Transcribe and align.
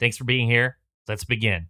Thanks 0.00 0.16
for 0.16 0.24
being 0.24 0.48
here. 0.48 0.78
Let's 1.08 1.24
begin. 1.24 1.68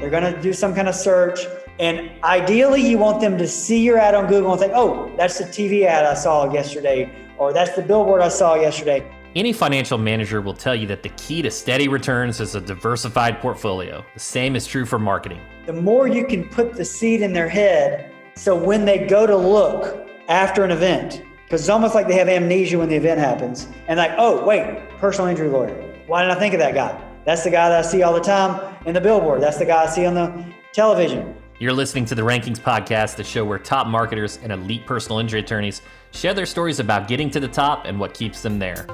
They're 0.00 0.10
going 0.10 0.34
to 0.34 0.40
do 0.40 0.52
some 0.52 0.74
kind 0.74 0.88
of 0.88 0.94
search. 0.94 1.40
And 1.78 2.10
ideally, 2.22 2.86
you 2.86 2.98
want 2.98 3.20
them 3.20 3.36
to 3.38 3.48
see 3.48 3.82
your 3.82 3.98
ad 3.98 4.14
on 4.14 4.26
Google 4.26 4.52
and 4.52 4.60
think, 4.60 4.72
oh, 4.74 5.12
that's 5.16 5.38
the 5.38 5.44
TV 5.44 5.84
ad 5.84 6.04
I 6.04 6.14
saw 6.14 6.52
yesterday, 6.52 7.10
or 7.38 7.52
that's 7.52 7.74
the 7.74 7.82
billboard 7.82 8.22
I 8.22 8.28
saw 8.28 8.54
yesterday. 8.54 9.04
Any 9.34 9.52
financial 9.52 9.98
manager 9.98 10.40
will 10.40 10.54
tell 10.54 10.74
you 10.74 10.86
that 10.86 11.02
the 11.02 11.10
key 11.10 11.42
to 11.42 11.50
steady 11.50 11.88
returns 11.88 12.40
is 12.40 12.54
a 12.54 12.60
diversified 12.60 13.40
portfolio. 13.40 14.04
The 14.14 14.20
same 14.20 14.56
is 14.56 14.66
true 14.66 14.86
for 14.86 14.98
marketing. 14.98 15.40
The 15.66 15.74
more 15.74 16.08
you 16.08 16.24
can 16.24 16.48
put 16.48 16.72
the 16.74 16.84
seed 16.84 17.20
in 17.20 17.34
their 17.34 17.48
head, 17.48 18.10
so 18.34 18.56
when 18.56 18.84
they 18.86 19.06
go 19.06 19.26
to 19.26 19.36
look 19.36 20.08
after 20.28 20.64
an 20.64 20.70
event, 20.70 21.22
because 21.46 21.60
it's 21.60 21.70
almost 21.70 21.94
like 21.94 22.08
they 22.08 22.16
have 22.16 22.28
amnesia 22.28 22.76
when 22.76 22.88
the 22.88 22.96
event 22.96 23.20
happens, 23.20 23.68
and 23.86 23.98
like, 23.98 24.10
oh, 24.18 24.44
wait, 24.44 24.80
personal 24.98 25.28
injury 25.28 25.48
lawyer. 25.48 25.74
Why 26.08 26.22
didn't 26.22 26.36
I 26.36 26.40
think 26.40 26.54
of 26.54 26.60
that 26.60 26.74
guy? 26.74 27.00
That's 27.24 27.44
the 27.44 27.50
guy 27.50 27.68
that 27.68 27.84
I 27.84 27.88
see 27.88 28.02
all 28.02 28.12
the 28.12 28.20
time 28.20 28.76
in 28.84 28.94
the 28.94 29.00
billboard. 29.00 29.40
That's 29.40 29.56
the 29.56 29.64
guy 29.64 29.84
I 29.84 29.86
see 29.86 30.06
on 30.06 30.14
the 30.14 30.44
television. 30.72 31.36
You're 31.60 31.72
listening 31.72 32.04
to 32.06 32.16
the 32.16 32.22
Rankings 32.22 32.58
Podcast, 32.58 33.14
the 33.14 33.24
show 33.24 33.44
where 33.44 33.60
top 33.60 33.86
marketers 33.86 34.40
and 34.42 34.50
elite 34.50 34.86
personal 34.86 35.20
injury 35.20 35.40
attorneys 35.40 35.82
share 36.10 36.34
their 36.34 36.46
stories 36.46 36.80
about 36.80 37.06
getting 37.06 37.30
to 37.30 37.38
the 37.38 37.48
top 37.48 37.86
and 37.86 37.98
what 38.00 38.12
keeps 38.12 38.42
them 38.42 38.58
there. 38.58 38.86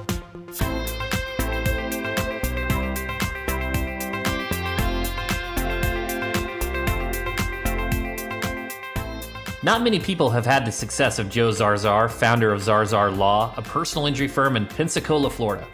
Not 9.63 9.81
many 9.81 9.97
people 9.97 10.29
have 10.29 10.45
had 10.45 10.65
the 10.65 10.71
success 10.73 11.19
of 11.19 11.29
Joe 11.29 11.49
Zarzaur, 11.49 12.11
founder 12.11 12.51
of 12.51 12.61
Zarzaur 12.61 13.15
Law, 13.17 13.53
a 13.55 13.61
personal 13.61 14.07
injury 14.07 14.27
firm 14.27 14.57
in 14.57 14.65
Pensacola, 14.65 15.29
Florida. 15.29 15.65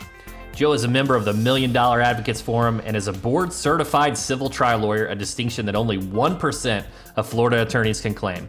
Joe 0.54 0.74
is 0.74 0.84
a 0.84 0.88
member 0.88 1.16
of 1.16 1.26
the 1.26 1.34
Million 1.34 1.74
Dollar 1.74 2.00
Advocates 2.00 2.40
Forum 2.40 2.84
and 2.86 2.96
is 2.96 3.08
a 3.08 3.14
board 3.14 3.52
certified 3.52 4.16
civil 4.16 4.48
trial 4.48 4.78
lawyer, 4.78 5.08
a 5.08 5.16
distinction 5.16 5.66
that 5.66 5.76
only 5.76 5.98
1% 5.98 6.86
of 7.16 7.28
Florida 7.28 7.64
attorneys 7.64 8.00
can 8.00 8.14
claim. 8.14 8.48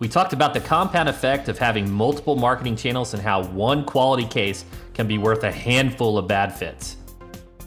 We 0.00 0.06
talked 0.06 0.34
about 0.34 0.52
the 0.52 0.60
compound 0.60 1.08
effect 1.08 1.48
of 1.48 1.58
having 1.58 1.90
multiple 1.90 2.36
marketing 2.36 2.76
channels 2.76 3.14
and 3.14 3.22
how 3.22 3.44
one 3.44 3.86
quality 3.86 4.26
case 4.26 4.66
can 4.92 5.08
be 5.08 5.16
worth 5.16 5.44
a 5.44 5.52
handful 5.52 6.18
of 6.18 6.28
bad 6.28 6.54
fits. 6.54 6.98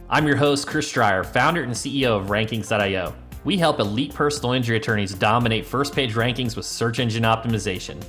I'm 0.07 0.27
your 0.27 0.37
host, 0.37 0.67
Chris 0.67 0.91
Dreyer, 0.91 1.23
founder 1.23 1.63
and 1.63 1.73
CEO 1.73 2.15
of 2.19 2.27
Rankings.io. 2.27 3.15
We 3.45 3.59
help 3.59 3.79
elite 3.79 4.11
personal 4.11 4.53
injury 4.53 4.77
attorneys 4.77 5.13
dominate 5.13 5.67
first 5.67 5.93
page 5.93 6.15
rankings 6.15 6.55
with 6.55 6.65
search 6.65 6.97
engine 6.99 7.21
optimization. 7.21 8.03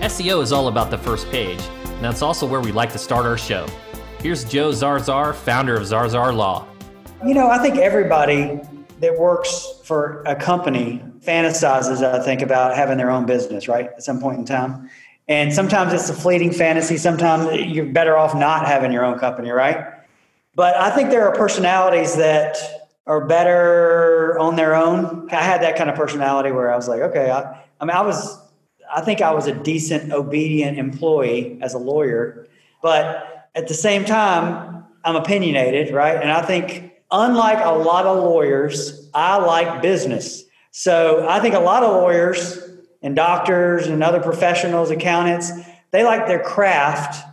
SEO 0.00 0.40
is 0.40 0.52
all 0.52 0.68
about 0.68 0.92
the 0.92 0.98
first 0.98 1.28
page, 1.32 1.60
and 1.84 2.04
that's 2.04 2.22
also 2.22 2.46
where 2.46 2.60
we 2.60 2.70
like 2.70 2.92
to 2.92 2.98
start 2.98 3.26
our 3.26 3.36
show. 3.36 3.66
Here's 4.20 4.44
Joe 4.44 4.70
Zarzaur, 4.70 5.34
founder 5.34 5.74
of 5.74 5.82
Zarzaur 5.82 6.32
Law. 6.32 6.68
You 7.26 7.34
know, 7.34 7.50
I 7.50 7.58
think 7.58 7.76
everybody 7.76 8.60
that 9.00 9.18
works 9.18 9.80
for 9.82 10.22
a 10.26 10.36
company 10.36 11.02
fantasizes, 11.18 12.04
I 12.04 12.22
think, 12.24 12.40
about 12.40 12.76
having 12.76 12.98
their 12.98 13.10
own 13.10 13.26
business, 13.26 13.66
right? 13.66 13.86
At 13.86 14.04
some 14.04 14.20
point 14.20 14.38
in 14.38 14.44
time. 14.44 14.88
And 15.30 15.54
sometimes 15.54 15.92
it's 15.92 16.10
a 16.10 16.14
fleeting 16.14 16.50
fantasy. 16.50 16.96
Sometimes 16.96 17.54
you're 17.72 17.86
better 17.86 18.18
off 18.18 18.34
not 18.34 18.66
having 18.66 18.90
your 18.90 19.04
own 19.04 19.16
company, 19.16 19.50
right? 19.50 19.86
But 20.56 20.74
I 20.74 20.90
think 20.90 21.10
there 21.10 21.26
are 21.28 21.32
personalities 21.32 22.16
that 22.16 22.56
are 23.06 23.24
better 23.24 24.36
on 24.40 24.56
their 24.56 24.74
own. 24.74 25.28
I 25.30 25.36
had 25.36 25.62
that 25.62 25.76
kind 25.76 25.88
of 25.88 25.94
personality 25.94 26.50
where 26.50 26.72
I 26.72 26.74
was 26.74 26.88
like, 26.88 27.00
okay, 27.02 27.30
I, 27.30 27.62
I 27.80 27.84
mean, 27.84 27.96
I 27.96 28.00
was, 28.00 28.38
I 28.92 29.02
think 29.02 29.22
I 29.22 29.32
was 29.32 29.46
a 29.46 29.54
decent, 29.54 30.12
obedient 30.12 30.78
employee 30.78 31.60
as 31.62 31.74
a 31.74 31.78
lawyer. 31.78 32.48
But 32.82 33.48
at 33.54 33.68
the 33.68 33.74
same 33.74 34.04
time, 34.04 34.84
I'm 35.04 35.14
opinionated, 35.14 35.94
right? 35.94 36.20
And 36.20 36.32
I 36.32 36.42
think, 36.42 36.92
unlike 37.12 37.64
a 37.64 37.70
lot 37.70 38.04
of 38.04 38.18
lawyers, 38.24 39.08
I 39.14 39.36
like 39.36 39.80
business. 39.80 40.42
So 40.72 41.24
I 41.28 41.38
think 41.38 41.54
a 41.54 41.60
lot 41.60 41.84
of 41.84 41.94
lawyers 41.94 42.69
and 43.02 43.16
doctors 43.16 43.86
and 43.86 44.02
other 44.02 44.20
professionals, 44.20 44.90
accountants, 44.90 45.52
they 45.90 46.04
like 46.04 46.26
their 46.26 46.42
craft 46.42 47.26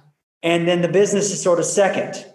and 0.43 0.67
then 0.67 0.81
the 0.81 0.87
business 0.87 1.31
is 1.31 1.41
sort 1.41 1.59
of 1.59 1.65
second. 1.65 2.25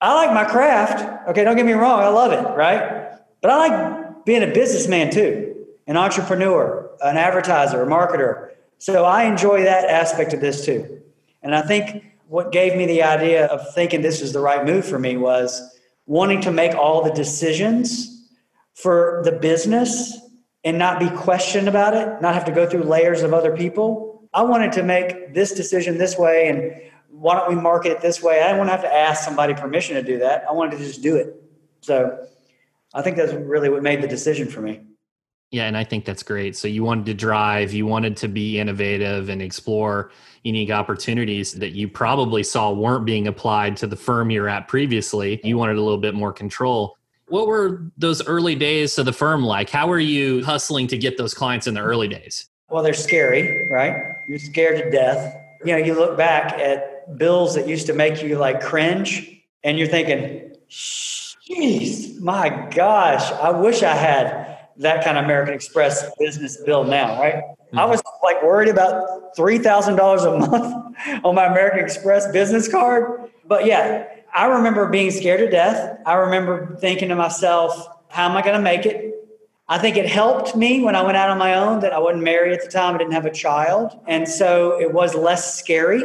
I 0.00 0.14
like 0.14 0.32
my 0.32 0.44
craft. 0.44 1.28
Okay, 1.28 1.44
don't 1.44 1.56
get 1.56 1.66
me 1.66 1.72
wrong, 1.72 2.00
I 2.00 2.08
love 2.08 2.32
it, 2.32 2.56
right? 2.56 3.12
But 3.40 3.50
I 3.50 3.68
like 3.68 4.24
being 4.24 4.42
a 4.42 4.52
businessman 4.52 5.10
too, 5.10 5.66
an 5.86 5.96
entrepreneur, 5.96 6.90
an 7.02 7.16
advertiser, 7.16 7.82
a 7.82 7.86
marketer. 7.86 8.50
So 8.78 9.04
I 9.04 9.24
enjoy 9.24 9.64
that 9.64 9.88
aspect 9.88 10.32
of 10.32 10.40
this 10.40 10.64
too. 10.64 11.02
And 11.42 11.54
I 11.54 11.62
think 11.62 12.04
what 12.28 12.52
gave 12.52 12.76
me 12.76 12.86
the 12.86 13.02
idea 13.02 13.46
of 13.46 13.74
thinking 13.74 14.02
this 14.02 14.20
was 14.20 14.32
the 14.32 14.40
right 14.40 14.64
move 14.64 14.84
for 14.84 14.98
me 14.98 15.16
was 15.16 15.62
wanting 16.06 16.40
to 16.42 16.52
make 16.52 16.74
all 16.74 17.02
the 17.02 17.12
decisions 17.12 18.28
for 18.74 19.22
the 19.24 19.32
business 19.32 20.18
and 20.66 20.78
not 20.78 20.98
be 20.98 21.08
questioned 21.10 21.68
about 21.68 21.94
it, 21.94 22.20
not 22.20 22.34
have 22.34 22.44
to 22.44 22.52
go 22.52 22.68
through 22.68 22.82
layers 22.82 23.22
of 23.22 23.32
other 23.32 23.56
people. 23.56 24.28
I 24.34 24.42
wanted 24.42 24.72
to 24.72 24.82
make 24.82 25.32
this 25.32 25.52
decision 25.52 25.96
this 25.96 26.18
way 26.18 26.48
and 26.48 26.72
why 27.08 27.36
don't 27.36 27.48
we 27.48 27.54
market 27.54 27.92
it 27.92 28.00
this 28.00 28.20
way? 28.20 28.42
I 28.42 28.48
didn't 28.48 28.58
want 28.58 28.68
to 28.68 28.72
have 28.72 28.82
to 28.82 28.92
ask 28.92 29.24
somebody 29.24 29.54
permission 29.54 29.94
to 29.94 30.02
do 30.02 30.18
that. 30.18 30.44
I 30.46 30.52
wanted 30.52 30.72
to 30.72 30.84
just 30.84 31.02
do 31.02 31.14
it. 31.16 31.40
So 31.80 32.26
I 32.92 33.00
think 33.00 33.16
that's 33.16 33.32
really 33.32 33.70
what 33.70 33.84
made 33.84 34.02
the 34.02 34.08
decision 34.08 34.48
for 34.48 34.60
me. 34.60 34.80
Yeah, 35.52 35.66
and 35.66 35.76
I 35.76 35.84
think 35.84 36.04
that's 36.04 36.24
great. 36.24 36.56
So 36.56 36.66
you 36.66 36.82
wanted 36.82 37.06
to 37.06 37.14
drive, 37.14 37.72
you 37.72 37.86
wanted 37.86 38.16
to 38.18 38.28
be 38.28 38.58
innovative 38.58 39.28
and 39.28 39.40
explore 39.40 40.10
unique 40.42 40.72
opportunities 40.72 41.52
that 41.52 41.70
you 41.70 41.86
probably 41.86 42.42
saw 42.42 42.72
weren't 42.72 43.06
being 43.06 43.28
applied 43.28 43.76
to 43.76 43.86
the 43.86 43.96
firm 43.96 44.30
you're 44.30 44.48
at 44.48 44.66
previously. 44.66 45.40
You 45.44 45.56
wanted 45.56 45.76
a 45.76 45.80
little 45.80 45.96
bit 45.96 46.14
more 46.14 46.32
control. 46.32 46.95
What 47.28 47.48
were 47.48 47.82
those 47.98 48.24
early 48.26 48.54
days 48.54 48.98
of 48.98 49.04
the 49.04 49.12
firm 49.12 49.44
like? 49.44 49.68
How 49.68 49.88
were 49.88 49.98
you 49.98 50.44
hustling 50.44 50.86
to 50.88 50.98
get 50.98 51.18
those 51.18 51.34
clients 51.34 51.66
in 51.66 51.74
the 51.74 51.80
early 51.80 52.06
days? 52.06 52.48
Well, 52.70 52.82
they're 52.82 52.94
scary, 52.94 53.68
right? 53.68 54.16
You're 54.28 54.38
scared 54.38 54.82
to 54.82 54.90
death. 54.90 55.36
You 55.64 55.72
know, 55.72 55.78
you 55.78 55.94
look 55.94 56.16
back 56.16 56.52
at 56.54 57.18
bills 57.18 57.54
that 57.54 57.66
used 57.68 57.86
to 57.86 57.94
make 57.94 58.22
you 58.22 58.38
like 58.38 58.60
cringe, 58.60 59.40
and 59.64 59.78
you're 59.78 59.88
thinking, 59.88 60.52
"Jeez, 60.68 62.20
my 62.20 62.48
gosh, 62.70 63.30
I 63.32 63.50
wish 63.50 63.82
I 63.82 63.94
had 63.94 64.58
that 64.78 65.04
kind 65.04 65.18
of 65.18 65.24
American 65.24 65.54
Express 65.54 66.08
business 66.18 66.56
bill 66.64 66.84
now." 66.84 67.20
Right? 67.20 67.34
Mm-hmm. 67.36 67.78
I 67.78 67.84
was 67.86 68.02
like 68.22 68.42
worried 68.42 68.68
about 68.68 69.34
three 69.36 69.58
thousand 69.58 69.96
dollars 69.96 70.24
a 70.24 70.38
month 70.38 70.96
on 71.24 71.34
my 71.34 71.46
American 71.46 71.80
Express 71.80 72.30
business 72.30 72.68
card, 72.68 73.30
but 73.46 73.64
yeah, 73.66 74.06
I 74.36 74.44
remember 74.44 74.86
being 74.86 75.10
scared 75.10 75.40
to 75.40 75.48
death. 75.48 75.98
I 76.04 76.12
remember 76.12 76.76
thinking 76.78 77.08
to 77.08 77.14
myself, 77.14 77.88
how 78.08 78.28
am 78.28 78.36
I 78.36 78.42
going 78.42 78.54
to 78.54 78.62
make 78.62 78.84
it? 78.84 79.14
I 79.66 79.78
think 79.78 79.96
it 79.96 80.06
helped 80.06 80.54
me 80.54 80.82
when 80.82 80.94
I 80.94 81.02
went 81.02 81.16
out 81.16 81.30
on 81.30 81.38
my 81.38 81.54
own 81.54 81.80
that 81.80 81.94
I 81.94 81.98
wasn't 81.98 82.22
married 82.22 82.52
at 82.52 82.62
the 82.62 82.70
time. 82.70 82.94
I 82.94 82.98
didn't 82.98 83.14
have 83.14 83.24
a 83.24 83.32
child. 83.32 83.98
And 84.06 84.28
so 84.28 84.78
it 84.78 84.92
was 84.92 85.14
less 85.14 85.58
scary. 85.58 86.02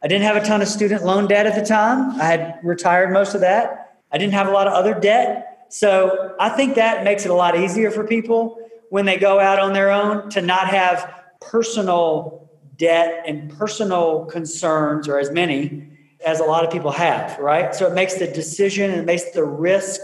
I 0.00 0.06
didn't 0.06 0.22
have 0.22 0.36
a 0.36 0.46
ton 0.46 0.62
of 0.62 0.68
student 0.68 1.04
loan 1.04 1.26
debt 1.26 1.44
at 1.44 1.56
the 1.56 1.66
time. 1.66 2.20
I 2.20 2.24
had 2.24 2.60
retired 2.62 3.12
most 3.12 3.34
of 3.34 3.40
that. 3.40 3.98
I 4.12 4.18
didn't 4.18 4.34
have 4.34 4.46
a 4.46 4.52
lot 4.52 4.68
of 4.68 4.72
other 4.72 4.94
debt. 4.94 5.66
So 5.68 6.36
I 6.38 6.50
think 6.50 6.76
that 6.76 7.02
makes 7.02 7.24
it 7.24 7.32
a 7.32 7.34
lot 7.34 7.58
easier 7.58 7.90
for 7.90 8.04
people 8.04 8.60
when 8.90 9.06
they 9.06 9.16
go 9.16 9.40
out 9.40 9.58
on 9.58 9.72
their 9.72 9.90
own 9.90 10.30
to 10.30 10.40
not 10.40 10.68
have 10.68 11.12
personal 11.40 12.48
debt 12.76 13.24
and 13.26 13.50
personal 13.58 14.26
concerns 14.26 15.08
or 15.08 15.18
as 15.18 15.32
many 15.32 15.95
as 16.24 16.40
a 16.40 16.44
lot 16.44 16.64
of 16.64 16.70
people 16.70 16.90
have, 16.90 17.38
right? 17.38 17.74
So 17.74 17.86
it 17.86 17.94
makes 17.94 18.14
the 18.14 18.26
decision 18.26 18.90
and 18.90 19.00
it 19.00 19.06
makes 19.06 19.30
the 19.32 19.44
risk 19.44 20.00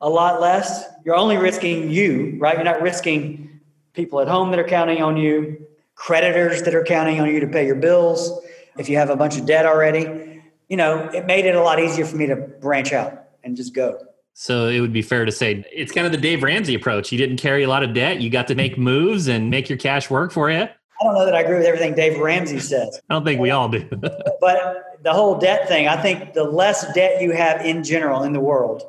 a 0.00 0.08
lot 0.08 0.40
less. 0.40 0.84
You're 1.04 1.16
only 1.16 1.36
risking 1.36 1.90
you, 1.90 2.36
right? 2.38 2.56
You're 2.56 2.64
not 2.64 2.82
risking 2.82 3.60
people 3.92 4.20
at 4.20 4.28
home 4.28 4.50
that 4.50 4.58
are 4.58 4.64
counting 4.64 5.02
on 5.02 5.16
you, 5.16 5.66
creditors 5.94 6.62
that 6.62 6.74
are 6.74 6.84
counting 6.84 7.20
on 7.20 7.28
you 7.28 7.40
to 7.40 7.46
pay 7.46 7.66
your 7.66 7.76
bills. 7.76 8.40
If 8.78 8.88
you 8.88 8.96
have 8.96 9.10
a 9.10 9.16
bunch 9.16 9.36
of 9.36 9.46
debt 9.46 9.66
already, 9.66 10.42
you 10.68 10.76
know, 10.76 11.10
it 11.12 11.26
made 11.26 11.44
it 11.44 11.54
a 11.54 11.62
lot 11.62 11.78
easier 11.78 12.06
for 12.06 12.16
me 12.16 12.26
to 12.26 12.36
branch 12.36 12.92
out 12.92 13.24
and 13.44 13.56
just 13.56 13.74
go. 13.74 13.98
So 14.34 14.68
it 14.68 14.80
would 14.80 14.92
be 14.92 15.02
fair 15.02 15.24
to 15.24 15.32
say 15.32 15.64
it's 15.70 15.92
kind 15.92 16.06
of 16.06 16.12
the 16.12 16.18
Dave 16.18 16.42
Ramsey 16.42 16.74
approach. 16.74 17.12
You 17.12 17.18
didn't 17.18 17.36
carry 17.36 17.64
a 17.64 17.68
lot 17.68 17.82
of 17.82 17.92
debt. 17.92 18.20
You 18.20 18.30
got 18.30 18.48
to 18.48 18.54
make 18.54 18.78
moves 18.78 19.28
and 19.28 19.50
make 19.50 19.68
your 19.68 19.78
cash 19.78 20.08
work 20.08 20.32
for 20.32 20.50
you. 20.50 20.68
I 21.02 21.04
don't 21.04 21.14
know 21.14 21.24
that 21.24 21.34
I 21.34 21.40
agree 21.40 21.58
with 21.58 21.66
everything 21.66 21.94
Dave 21.94 22.18
Ramsey 22.20 22.60
says. 22.60 23.00
I 23.10 23.14
don't 23.14 23.24
think 23.24 23.40
we 23.40 23.50
all 23.50 23.68
do. 23.68 23.88
but 24.40 24.98
the 25.02 25.12
whole 25.12 25.36
debt 25.36 25.66
thing, 25.66 25.88
I 25.88 26.00
think 26.00 26.32
the 26.32 26.44
less 26.44 26.92
debt 26.94 27.20
you 27.20 27.32
have 27.32 27.66
in 27.66 27.82
general 27.82 28.22
in 28.22 28.32
the 28.32 28.38
world, 28.38 28.84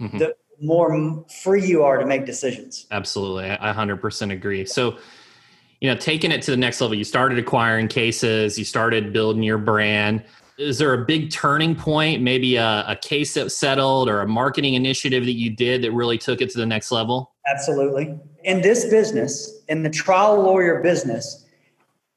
mm-hmm. 0.00 0.18
the 0.18 0.36
more 0.60 1.24
free 1.42 1.66
you 1.66 1.82
are 1.82 1.98
to 1.98 2.06
make 2.06 2.26
decisions. 2.26 2.86
Absolutely. 2.92 3.50
I 3.50 3.72
100% 3.72 4.32
agree. 4.32 4.66
So, 4.66 4.98
you 5.80 5.90
know, 5.90 5.96
taking 5.96 6.30
it 6.30 6.42
to 6.42 6.52
the 6.52 6.56
next 6.56 6.80
level, 6.80 6.96
you 6.96 7.02
started 7.02 7.38
acquiring 7.38 7.88
cases, 7.88 8.56
you 8.56 8.64
started 8.64 9.12
building 9.12 9.42
your 9.42 9.58
brand. 9.58 10.22
Is 10.58 10.78
there 10.78 10.94
a 10.94 11.04
big 11.04 11.32
turning 11.32 11.74
point, 11.74 12.22
maybe 12.22 12.54
a, 12.54 12.84
a 12.86 12.96
case 12.96 13.34
that 13.34 13.50
settled 13.50 14.08
or 14.08 14.20
a 14.20 14.28
marketing 14.28 14.74
initiative 14.74 15.24
that 15.24 15.34
you 15.34 15.50
did 15.50 15.82
that 15.82 15.90
really 15.90 16.18
took 16.18 16.40
it 16.40 16.50
to 16.50 16.58
the 16.58 16.66
next 16.66 16.92
level? 16.92 17.32
Absolutely. 17.48 18.16
In 18.44 18.60
this 18.60 18.84
business, 18.84 19.60
in 19.68 19.82
the 19.82 19.90
trial 19.90 20.40
lawyer 20.40 20.80
business, 20.82 21.44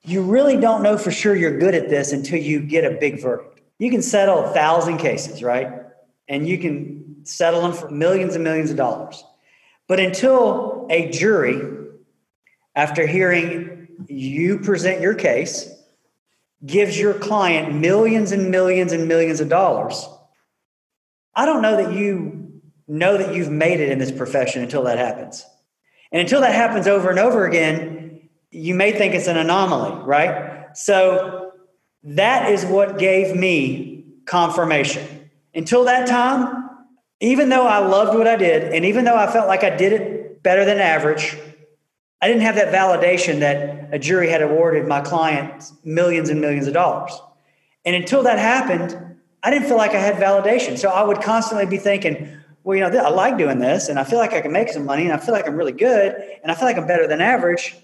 you 0.03 0.21
really 0.21 0.57
don't 0.57 0.81
know 0.81 0.98
for 0.98 1.12
sure 1.12 1.36
you're 1.36 1.59
good 1.59 1.75
at 1.75 1.89
this 1.89 2.12
until 2.12 2.39
you 2.39 2.59
get 2.59 2.86
a 2.86 2.98
big 2.98 3.21
verdict. 3.21 3.62
You 3.77 3.92
can 3.92 4.01
settle 4.01 4.45
a 4.45 4.53
thousand 4.53 4.98
cases, 4.98 5.44
right? 5.44 5.71
And 6.27 6.48
you 6.48 6.57
can 6.57 7.25
settle 7.25 7.62
them 7.62 7.74
for 7.74 7.89
millions 7.89 8.36
and 8.36 8.44
millions 8.44 8.71
of 8.71 8.77
dollars. 8.77 9.24
But 9.88 10.00
until 10.00 10.88
a 10.89 11.09
jury, 11.09 11.62
after 12.75 13.06
hearing 13.06 13.89
you 14.07 14.59
present 14.59 15.01
your 15.01 15.13
case, 15.13 15.69
gives 16.65 16.97
your 16.97 17.13
client 17.13 17.75
millions 17.75 18.31
and 18.31 18.50
millions 18.50 18.92
and 18.92 19.07
millions 19.07 19.39
of 19.39 19.50
dollars, 19.50 20.07
I 21.36 21.45
don't 21.45 21.62
know 21.62 21.83
that 21.83 21.94
you 21.94 22.62
know 22.88 23.18
that 23.18 23.33
you've 23.33 23.50
made 23.50 23.80
it 23.80 23.89
in 23.89 24.00
this 24.00 24.12
profession 24.12 24.62
until 24.63 24.83
that 24.83 24.97
happens. 24.97 25.45
And 26.12 26.21
until 26.21 26.42
that 26.42 26.54
happens 26.54 26.88
over 26.88 27.09
and 27.09 27.19
over 27.19 27.45
again, 27.45 28.10
you 28.51 28.75
may 28.75 28.92
think 28.92 29.15
it's 29.15 29.27
an 29.27 29.38
anomaly, 29.38 30.03
right? 30.03 30.77
So 30.77 31.53
that 32.03 32.51
is 32.51 32.65
what 32.65 32.98
gave 32.98 33.36
me 33.36 34.06
confirmation. 34.25 35.30
Until 35.56 35.86
that 35.86 36.07
time, 36.07 36.69
even 37.19 37.50
though 37.50 37.68
I 37.68 37.80
loved 37.80 38.18
what 38.18 38.27
I 38.27 38.36
did, 38.36 38.74
and 38.74 38.86
even 38.86 39.06
though 39.06 39.18
I 39.18 39.31
felt 39.31 39.48
like 39.48 39.63
I 39.63 39.69
did 39.75 39.94
it 39.94 40.44
better 40.44 40.65
than 40.65 40.80
average, 40.80 41.38
I 42.21 42.27
didn't 42.27 42.44
have 42.44 42.56
that 42.56 42.74
validation 42.74 43.39
that 43.39 43.89
a 43.94 44.00
jury 44.00 44.30
had 44.30 44.42
awarded 44.42 44.88
my 44.88 45.01
client 45.01 45.71
millions 45.83 46.30
and 46.30 46.39
millions 46.39 46.68
of 46.68 46.74
dollars. 46.74 47.12
And 47.86 47.95
until 47.95 48.24
that 48.24 48.38
happened, 48.38 48.97
I 49.44 49.50
didn't 49.50 49.68
feel 49.68 49.77
like 49.77 49.92
I 49.92 50.00
had 50.00 50.15
validation. 50.15 50.77
So 50.77 50.89
I 50.89 51.04
would 51.04 51.21
constantly 51.21 51.65
be 51.65 51.77
thinking, 51.77 52.38
well, 52.63 52.77
you 52.77 52.88
know, 52.88 52.95
I 52.95 53.09
like 53.09 53.38
doing 53.38 53.59
this 53.59 53.89
and 53.89 53.97
I 53.97 54.04
feel 54.04 54.19
like 54.19 54.33
I 54.33 54.42
can 54.42 54.51
make 54.51 54.69
some 54.69 54.86
money 54.86 55.04
and 55.04 55.13
I 55.13 55.18
feel 55.18 55.33
like 55.33 55.47
I'm 55.47 55.56
really 55.56 55.71
good 55.71 56.15
and 56.44 56.51
I 56.51 56.56
feel 56.56 56.65
like 56.65 56.77
I'm 56.77 56.86
better 56.86 57.07
than 57.07 57.21
average. 57.21 57.75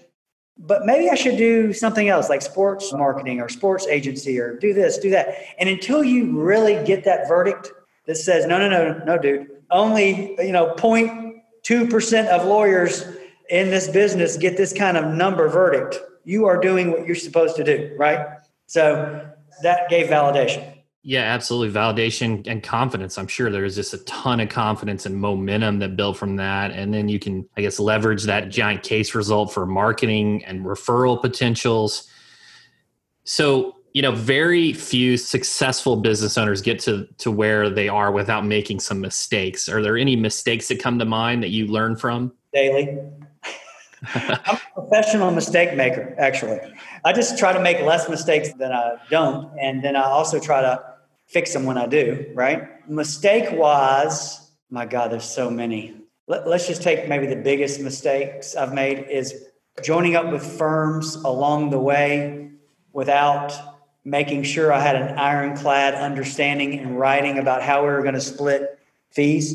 But 0.58 0.84
maybe 0.84 1.08
I 1.08 1.14
should 1.14 1.36
do 1.36 1.72
something 1.72 2.08
else 2.08 2.28
like 2.28 2.42
sports 2.42 2.92
marketing 2.92 3.40
or 3.40 3.48
sports 3.48 3.86
agency 3.86 4.38
or 4.40 4.56
do 4.58 4.74
this, 4.74 4.98
do 4.98 5.10
that. 5.10 5.28
And 5.58 5.68
until 5.68 6.02
you 6.02 6.40
really 6.40 6.84
get 6.84 7.04
that 7.04 7.28
verdict 7.28 7.70
that 8.06 8.16
says, 8.16 8.46
no, 8.46 8.58
no, 8.58 8.68
no, 8.68 9.04
no, 9.04 9.18
dude, 9.18 9.48
only, 9.70 10.34
you 10.44 10.52
know, 10.52 10.74
0.2% 10.76 12.26
of 12.28 12.46
lawyers 12.46 13.04
in 13.50 13.70
this 13.70 13.88
business 13.88 14.36
get 14.36 14.56
this 14.56 14.72
kind 14.72 14.96
of 14.96 15.14
number 15.14 15.48
verdict. 15.48 16.00
You 16.24 16.46
are 16.46 16.60
doing 16.60 16.90
what 16.90 17.06
you're 17.06 17.16
supposed 17.16 17.56
to 17.56 17.64
do, 17.64 17.94
right? 17.96 18.26
So 18.66 19.30
that 19.62 19.88
gave 19.88 20.08
validation. 20.08 20.77
Yeah, 21.08 21.22
absolutely. 21.22 21.74
Validation 21.74 22.46
and 22.46 22.62
confidence. 22.62 23.16
I'm 23.16 23.28
sure 23.28 23.50
there's 23.50 23.74
just 23.74 23.94
a 23.94 24.04
ton 24.04 24.40
of 24.40 24.50
confidence 24.50 25.06
and 25.06 25.16
momentum 25.16 25.78
that 25.78 25.96
built 25.96 26.18
from 26.18 26.36
that. 26.36 26.70
And 26.72 26.92
then 26.92 27.08
you 27.08 27.18
can, 27.18 27.48
I 27.56 27.62
guess, 27.62 27.80
leverage 27.80 28.24
that 28.24 28.50
giant 28.50 28.82
case 28.82 29.14
result 29.14 29.50
for 29.50 29.64
marketing 29.64 30.44
and 30.44 30.66
referral 30.66 31.18
potentials. 31.18 32.10
So, 33.24 33.76
you 33.94 34.02
know, 34.02 34.12
very 34.12 34.74
few 34.74 35.16
successful 35.16 35.96
business 35.96 36.36
owners 36.36 36.60
get 36.60 36.78
to 36.80 37.06
to 37.16 37.30
where 37.30 37.70
they 37.70 37.88
are 37.88 38.12
without 38.12 38.44
making 38.44 38.80
some 38.80 39.00
mistakes. 39.00 39.66
Are 39.66 39.80
there 39.80 39.96
any 39.96 40.14
mistakes 40.14 40.68
that 40.68 40.78
come 40.78 40.98
to 40.98 41.06
mind 41.06 41.42
that 41.42 41.48
you 41.48 41.68
learn 41.68 41.96
from? 41.96 42.34
Daily. 42.52 42.98
I'm 44.14 44.58
a 44.58 44.60
professional 44.74 45.30
mistake 45.30 45.74
maker, 45.74 46.14
actually. 46.18 46.60
I 47.06 47.14
just 47.14 47.38
try 47.38 47.54
to 47.54 47.60
make 47.60 47.80
less 47.80 48.10
mistakes 48.10 48.52
than 48.52 48.72
I 48.72 48.96
don't. 49.08 49.58
And 49.58 49.82
then 49.82 49.96
I 49.96 50.02
also 50.02 50.38
try 50.38 50.60
to 50.60 50.97
fix 51.28 51.52
them 51.52 51.64
when 51.64 51.78
I 51.78 51.86
do, 51.86 52.30
right? 52.34 52.88
Mistake 52.88 53.52
wise, 53.52 54.50
my 54.70 54.86
God, 54.86 55.12
there's 55.12 55.24
so 55.24 55.50
many. 55.50 55.94
Let, 56.26 56.46
us 56.46 56.66
just 56.66 56.82
take 56.82 57.08
maybe 57.08 57.26
the 57.26 57.36
biggest 57.36 57.80
mistakes 57.80 58.56
I've 58.56 58.74
made 58.74 59.06
is 59.10 59.46
joining 59.82 60.16
up 60.16 60.30
with 60.30 60.44
firms 60.44 61.14
along 61.14 61.70
the 61.70 61.78
way 61.78 62.50
without 62.92 63.52
making 64.04 64.42
sure 64.42 64.72
I 64.72 64.80
had 64.80 64.96
an 64.96 65.18
ironclad 65.18 65.94
understanding 65.94 66.72
in 66.74 66.96
writing 66.96 67.38
about 67.38 67.62
how 67.62 67.82
we 67.82 67.88
were 67.88 68.02
going 68.02 68.14
to 68.14 68.20
split 68.20 68.78
fees. 69.10 69.54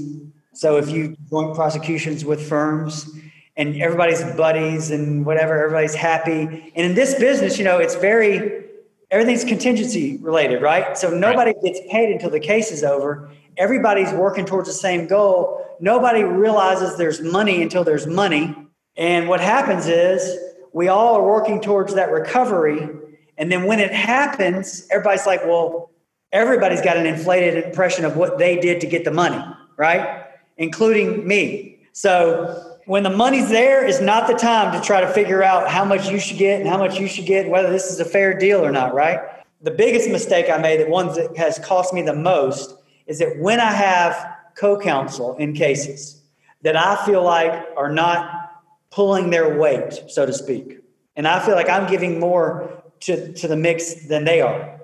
So 0.53 0.77
if 0.77 0.89
you 0.89 1.17
join 1.29 1.53
prosecutions 1.55 2.23
with 2.23 2.47
firms, 2.47 3.09
and 3.55 3.79
everybody's 3.81 4.23
buddies 4.35 4.89
and 4.89 5.25
whatever, 5.25 5.63
everybody's 5.63 5.93
happy. 5.93 6.71
And 6.75 6.85
in 6.87 6.95
this 6.95 7.13
business, 7.15 7.59
you 7.59 7.63
know, 7.63 7.77
it's 7.77 7.95
very, 7.95 8.65
everything's 9.13 9.43
contingency 9.43 10.17
related, 10.17 10.59
right? 10.61 10.97
So 10.97 11.11
nobody 11.11 11.51
right. 11.51 11.63
gets 11.63 11.79
paid 11.91 12.11
until 12.11 12.31
the 12.31 12.39
case 12.39 12.71
is 12.71 12.83
over. 12.83 13.29
Everybody's 13.57 14.11
working 14.11 14.43
towards 14.43 14.67
the 14.67 14.73
same 14.73 15.05
goal. 15.05 15.63
Nobody 15.79 16.23
realizes 16.23 16.97
there's 16.97 17.21
money 17.21 17.61
until 17.61 17.83
there's 17.83 18.07
money. 18.07 18.55
And 18.97 19.29
what 19.29 19.39
happens 19.39 19.87
is 19.87 20.35
we 20.73 20.87
all 20.87 21.15
are 21.15 21.23
working 21.23 21.61
towards 21.61 21.93
that 21.93 22.11
recovery. 22.11 22.89
And 23.37 23.51
then 23.51 23.65
when 23.65 23.79
it 23.79 23.93
happens, 23.93 24.87
everybody's 24.89 25.27
like, 25.27 25.45
well, 25.45 25.91
everybody's 26.31 26.81
got 26.81 26.97
an 26.97 27.05
inflated 27.05 27.63
impression 27.63 28.05
of 28.05 28.17
what 28.17 28.39
they 28.39 28.59
did 28.59 28.81
to 28.81 28.87
get 28.87 29.05
the 29.05 29.11
money, 29.11 29.43
right? 29.77 30.25
Including 30.57 31.27
me. 31.27 31.77
So 31.91 32.72
when 32.85 33.03
the 33.03 33.09
money's 33.09 33.49
there 33.49 33.85
is 33.85 34.01
not 34.01 34.27
the 34.27 34.33
time 34.33 34.73
to 34.73 34.85
try 34.85 35.01
to 35.01 35.07
figure 35.07 35.43
out 35.43 35.69
how 35.69 35.85
much 35.85 36.09
you 36.09 36.19
should 36.19 36.37
get 36.37 36.59
and 36.59 36.69
how 36.69 36.77
much 36.77 36.99
you 36.99 37.07
should 37.07 37.25
get 37.25 37.49
whether 37.49 37.69
this 37.69 37.89
is 37.89 37.99
a 37.99 38.05
fair 38.05 38.37
deal 38.37 38.63
or 38.63 38.71
not, 38.71 38.93
right? 38.93 39.19
The 39.61 39.71
biggest 39.71 40.09
mistake 40.09 40.49
I 40.49 40.57
made, 40.57 40.81
the 40.81 40.89
one 40.89 41.07
that 41.15 41.37
has 41.37 41.59
cost 41.59 41.93
me 41.93 42.01
the 42.01 42.15
most, 42.15 42.75
is 43.07 43.19
that 43.19 43.39
when 43.39 43.59
I 43.59 43.71
have 43.71 44.35
co-counsel 44.55 45.37
in 45.37 45.53
cases 45.53 46.21
that 46.61 46.75
I 46.75 47.03
feel 47.05 47.23
like 47.23 47.67
are 47.77 47.91
not 47.91 48.51
pulling 48.91 49.29
their 49.29 49.57
weight, 49.57 50.03
so 50.07 50.25
to 50.25 50.33
speak, 50.33 50.79
and 51.15 51.27
I 51.27 51.43
feel 51.45 51.55
like 51.55 51.69
I'm 51.69 51.89
giving 51.89 52.19
more 52.19 52.83
to, 53.01 53.33
to 53.33 53.47
the 53.47 53.55
mix 53.55 54.07
than 54.07 54.25
they 54.25 54.41
are, 54.41 54.81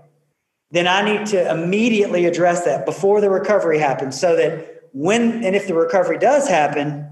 then 0.72 0.88
I 0.88 1.01
need 1.01 1.27
to 1.27 1.51
immediately 1.51 2.25
address 2.25 2.63
that 2.65 2.86
before 2.86 3.22
the 3.22 3.29
recovery 3.29 3.79
happens 3.79 4.20
so 4.20 4.36
that 4.36 4.84
when 4.94 5.44
and 5.44 5.56
if 5.56 5.68
the 5.68 5.74
recovery 5.74 6.18
does 6.18 6.48
happen, 6.48 7.09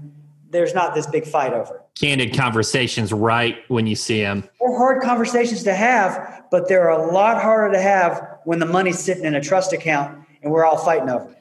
there's 0.50 0.74
not 0.74 0.94
this 0.94 1.06
big 1.06 1.26
fight 1.26 1.52
over 1.52 1.76
it. 1.76 1.82
Candid 1.98 2.36
conversations 2.36 3.12
right 3.12 3.58
when 3.68 3.86
you 3.86 3.96
see 3.96 4.20
them. 4.20 4.48
They're 4.60 4.76
hard 4.76 5.02
conversations 5.02 5.62
to 5.64 5.74
have, 5.74 6.44
but 6.50 6.68
they're 6.68 6.88
a 6.88 7.12
lot 7.12 7.40
harder 7.40 7.72
to 7.74 7.80
have 7.80 8.38
when 8.44 8.58
the 8.58 8.66
money's 8.66 8.98
sitting 8.98 9.24
in 9.24 9.34
a 9.34 9.40
trust 9.40 9.72
account 9.72 10.24
and 10.42 10.52
we're 10.52 10.64
all 10.64 10.78
fighting 10.78 11.10
over 11.10 11.30
it. 11.30 11.38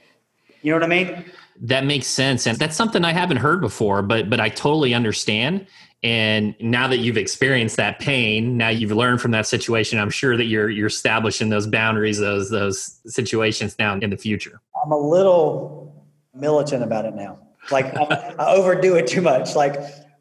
You 0.61 0.71
know 0.71 0.77
what 0.77 0.83
I 0.83 0.87
mean? 0.87 1.25
That 1.61 1.85
makes 1.85 2.07
sense. 2.07 2.45
And 2.45 2.57
that's 2.57 2.75
something 2.75 3.05
I 3.05 3.13
haven't 3.13 3.37
heard 3.37 3.61
before, 3.61 4.01
but 4.01 4.29
but 4.29 4.39
I 4.39 4.49
totally 4.49 4.93
understand. 4.93 5.67
And 6.03 6.55
now 6.59 6.87
that 6.87 6.97
you've 6.97 7.17
experienced 7.17 7.77
that 7.77 7.99
pain, 7.99 8.57
now 8.57 8.69
you've 8.69 8.91
learned 8.91 9.19
from 9.19 9.31
that 9.31 9.47
situation, 9.47 9.97
I'm 9.97 10.11
sure 10.11 10.37
that 10.37 10.45
you're 10.45 10.69
you're 10.69 10.87
establishing 10.87 11.49
those 11.49 11.65
boundaries, 11.65 12.19
those 12.19 12.49
those 12.49 12.99
situations 13.05 13.75
now 13.79 13.95
in 13.95 14.09
the 14.09 14.17
future. 14.17 14.61
I'm 14.83 14.91
a 14.91 14.97
little 14.97 16.05
militant 16.33 16.83
about 16.83 17.05
it 17.05 17.15
now. 17.15 17.39
Like 17.71 17.95
I, 17.95 18.35
I 18.39 18.55
overdo 18.55 18.95
it 18.95 19.07
too 19.07 19.21
much. 19.21 19.55
Like 19.55 19.79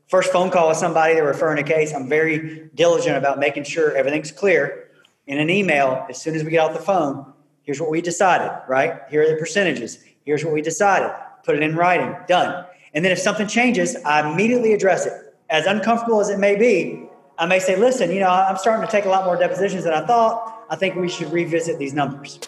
first 0.09 0.33
phone 0.33 0.51
call 0.51 0.69
with 0.69 0.79
somebody, 0.79 1.15
they're 1.15 1.25
referring 1.25 1.59
a 1.59 1.67
case. 1.67 1.95
I'm 1.95 2.09
very 2.09 2.71
diligent 2.75 3.17
about 3.17 3.39
making 3.39 3.65
sure 3.65 3.97
everything's 3.97 4.33
clear. 4.33 4.91
In 5.27 5.39
an 5.39 5.51
email, 5.51 6.07
as 6.09 6.21
soon 6.21 6.37
as 6.37 6.45
we 6.45 6.51
get 6.51 6.61
off 6.61 6.73
the 6.73 6.79
phone, 6.79 7.33
here's 7.63 7.81
what 7.81 7.91
we 7.91 8.01
decided, 8.01 8.51
right? 8.69 9.01
Here 9.11 9.23
are 9.23 9.29
the 9.29 9.37
percentages. 9.37 9.99
Here's 10.25 10.45
what 10.45 10.55
we 10.55 10.63
decided. 10.63 11.11
Put 11.45 11.57
it 11.57 11.63
in 11.63 11.75
writing. 11.75 12.15
Done. 12.29 12.65
And 12.95 13.05
then 13.05 13.13
if 13.13 13.19
something 13.19 13.47
changes, 13.49 13.97
I 14.05 14.29
immediately 14.29 14.73
address 14.73 15.07
it. 15.07 15.13
As 15.51 15.67
uncomfortable 15.67 16.21
as 16.21 16.29
it 16.29 16.39
may 16.39 16.57
be, 16.57 17.09
I 17.39 17.47
may 17.47 17.59
say, 17.59 17.77
listen, 17.77 18.11
you 18.11 18.21
know, 18.21 18.31
I'm 18.31 18.57
starting 18.57 18.87
to 18.87 18.91
take 18.91 19.05
a 19.05 19.09
lot 19.09 19.25
more 19.25 19.37
depositions 19.37 19.85
than 19.85 19.93
I 19.93 20.07
thought. 20.07 20.65
I 20.71 20.77
think 20.77 20.95
we 20.97 21.09
should 21.09 21.33
revisit 21.33 21.79
these 21.79 21.93
numbers. 21.93 22.41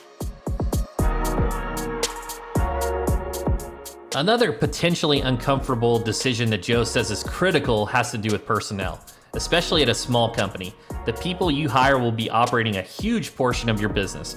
Another 4.18 4.50
potentially 4.50 5.20
uncomfortable 5.20 5.96
decision 5.96 6.50
that 6.50 6.60
Joe 6.60 6.82
says 6.82 7.12
is 7.12 7.22
critical 7.22 7.86
has 7.86 8.10
to 8.10 8.18
do 8.18 8.32
with 8.32 8.44
personnel, 8.44 8.98
especially 9.34 9.80
at 9.82 9.88
a 9.88 9.94
small 9.94 10.34
company. 10.34 10.74
The 11.06 11.12
people 11.12 11.52
you 11.52 11.68
hire 11.68 12.00
will 12.00 12.10
be 12.10 12.28
operating 12.28 12.78
a 12.78 12.82
huge 12.82 13.36
portion 13.36 13.68
of 13.68 13.80
your 13.80 13.90
business. 13.90 14.34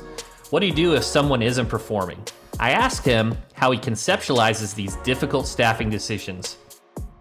What 0.52 0.60
do 0.60 0.68
you 0.68 0.74
do 0.76 0.94
if 0.94 1.04
someone 1.04 1.42
isn't 1.42 1.66
performing? 1.66 2.24
I 2.60 2.74
asked 2.74 3.04
him 3.04 3.36
how 3.54 3.72
he 3.72 3.80
conceptualizes 3.80 4.76
these 4.76 4.98
difficult 4.98 5.48
staffing 5.48 5.90
decisions. 5.90 6.58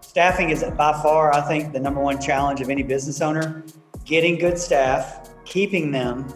Staffing 0.01 0.51
is 0.51 0.63
by 0.77 0.93
far, 1.01 1.33
I 1.33 1.41
think, 1.41 1.73
the 1.73 1.79
number 1.79 1.99
one 1.99 2.21
challenge 2.21 2.61
of 2.61 2.69
any 2.69 2.83
business 2.83 3.21
owner. 3.21 3.63
getting 4.05 4.37
good 4.37 4.59
staff, 4.59 5.31
keeping 5.45 5.89
them, 5.89 6.31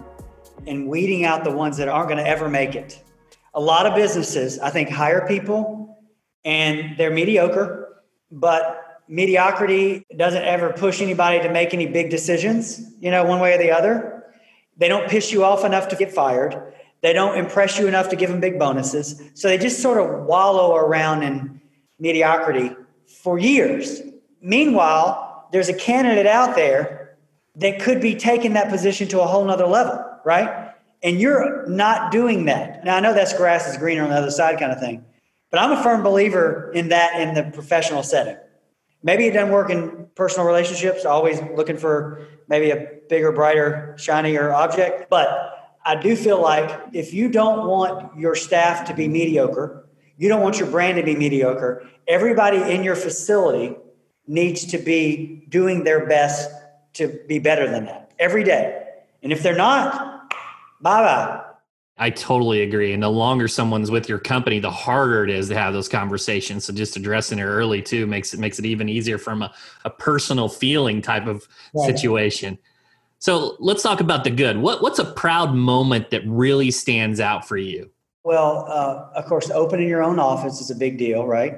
and 0.65 0.87
weeding 0.87 1.23
out 1.23 1.43
the 1.43 1.51
ones 1.51 1.77
that 1.77 1.87
aren't 1.87 2.09
going 2.09 2.23
to 2.23 2.27
ever 2.27 2.49
make 2.49 2.73
it. 2.73 3.03
A 3.53 3.61
lot 3.61 3.85
of 3.85 3.93
businesses, 3.93 4.57
I 4.57 4.71
think, 4.71 4.89
hire 4.89 5.27
people 5.27 5.84
and 6.45 6.95
they're 6.97 7.11
mediocre, 7.11 8.01
but 8.31 9.01
mediocrity 9.07 10.05
doesn't 10.15 10.43
ever 10.43 10.71
push 10.71 11.01
anybody 11.01 11.41
to 11.41 11.49
make 11.49 11.73
any 11.73 11.87
big 11.87 12.09
decisions, 12.09 12.93
you 12.99 13.11
know, 13.11 13.25
one 13.25 13.39
way 13.39 13.53
or 13.53 13.57
the 13.57 13.71
other. 13.71 14.23
They 14.77 14.87
don't 14.87 15.09
piss 15.09 15.31
you 15.31 15.43
off 15.43 15.65
enough 15.65 15.89
to 15.89 15.95
get 15.95 16.13
fired. 16.13 16.73
They 17.01 17.13
don't 17.13 17.37
impress 17.37 17.77
you 17.77 17.87
enough 17.87 18.09
to 18.09 18.15
give 18.15 18.29
them 18.29 18.39
big 18.39 18.57
bonuses. 18.57 19.21
So 19.33 19.47
they 19.47 19.57
just 19.57 19.81
sort 19.81 19.99
of 19.99 20.25
wallow 20.25 20.75
around 20.75 21.23
in 21.23 21.61
mediocrity 21.99 22.71
for 23.23 23.37
years. 23.37 24.01
Meanwhile, 24.41 25.47
there's 25.51 25.69
a 25.69 25.73
candidate 25.73 26.27
out 26.27 26.55
there 26.55 27.17
that 27.55 27.79
could 27.79 28.01
be 28.01 28.15
taking 28.15 28.53
that 28.53 28.69
position 28.69 29.07
to 29.09 29.21
a 29.21 29.25
whole 29.25 29.45
nother 29.45 29.67
level, 29.67 30.03
right? 30.25 30.73
And 31.03 31.19
you're 31.19 31.67
not 31.67 32.11
doing 32.11 32.45
that. 32.45 32.83
Now, 32.83 32.97
I 32.97 32.99
know 32.99 33.13
that's 33.13 33.33
grass 33.33 33.67
is 33.67 33.77
greener 33.77 34.03
on 34.03 34.09
the 34.09 34.15
other 34.15 34.31
side 34.31 34.59
kind 34.59 34.71
of 34.71 34.79
thing, 34.79 35.05
but 35.55 35.63
I'm 35.63 35.71
a 35.71 35.81
firm 35.81 36.03
believer 36.03 36.69
in 36.73 36.89
that 36.89 37.17
in 37.17 37.33
the 37.33 37.49
professional 37.49 38.03
setting. 38.03 38.35
Maybe 39.03 39.25
it 39.25 39.31
doesn't 39.31 39.53
work 39.53 39.69
in 39.69 40.07
personal 40.13 40.45
relationships, 40.45 41.05
always 41.05 41.39
looking 41.55 41.77
for 41.77 42.27
maybe 42.49 42.71
a 42.71 42.89
bigger, 43.07 43.31
brighter, 43.31 43.95
shinier 43.97 44.51
object. 44.51 45.09
But 45.09 45.77
I 45.85 45.95
do 45.95 46.17
feel 46.17 46.41
like 46.41 46.77
if 46.91 47.13
you 47.13 47.29
don't 47.29 47.69
want 47.69 48.19
your 48.19 48.35
staff 48.35 48.85
to 48.89 48.93
be 48.93 49.07
mediocre, 49.07 49.87
you 50.17 50.27
don't 50.27 50.41
want 50.41 50.59
your 50.59 50.69
brand 50.69 50.97
to 50.97 51.03
be 51.03 51.15
mediocre, 51.15 51.87
everybody 52.05 52.57
in 52.73 52.83
your 52.83 52.97
facility 52.97 53.77
needs 54.27 54.65
to 54.65 54.77
be 54.77 55.45
doing 55.47 55.85
their 55.85 56.05
best 56.05 56.49
to 56.95 57.17
be 57.29 57.39
better 57.39 57.71
than 57.71 57.85
that 57.85 58.11
every 58.19 58.43
day. 58.43 58.87
And 59.23 59.31
if 59.31 59.41
they're 59.41 59.55
not, 59.55 60.29
bye 60.81 61.01
bye. 61.01 61.44
I 61.97 62.09
totally 62.09 62.61
agree. 62.61 62.91
And 62.91 63.01
the 63.01 63.09
longer 63.09 63.47
someone's 63.47 63.89
with 63.89 64.09
your 64.09 64.19
company, 64.19 64.59
the 64.59 64.69
harder 64.69 65.23
it 65.23 65.29
is 65.29 65.47
to 65.47 65.55
have 65.55 65.71
those 65.71 65.87
conversations. 65.87 66.65
So 66.65 66.73
just 66.73 66.97
addressing 66.97 67.39
it 67.39 67.43
early 67.43 67.81
too 67.81 68.05
makes 68.05 68.33
it 68.33 68.39
makes 68.39 68.59
it 68.59 68.65
even 68.65 68.89
easier 68.89 69.17
from 69.17 69.41
a, 69.41 69.53
a 69.85 69.89
personal 69.89 70.49
feeling 70.49 71.01
type 71.01 71.25
of 71.25 71.47
right. 71.73 71.85
situation. 71.85 72.57
So 73.19 73.55
let's 73.59 73.81
talk 73.81 74.01
about 74.01 74.25
the 74.25 74.29
good. 74.29 74.57
What 74.57 74.81
what's 74.81 74.99
a 74.99 75.05
proud 75.05 75.53
moment 75.53 76.09
that 76.09 76.21
really 76.27 76.69
stands 76.69 77.21
out 77.21 77.47
for 77.47 77.55
you? 77.55 77.89
Well, 78.25 78.65
uh, 78.67 79.07
of 79.15 79.25
course, 79.25 79.49
opening 79.49 79.87
your 79.87 80.03
own 80.03 80.19
office 80.19 80.59
is 80.59 80.71
a 80.71 80.75
big 80.75 80.97
deal, 80.97 81.25
right? 81.25 81.55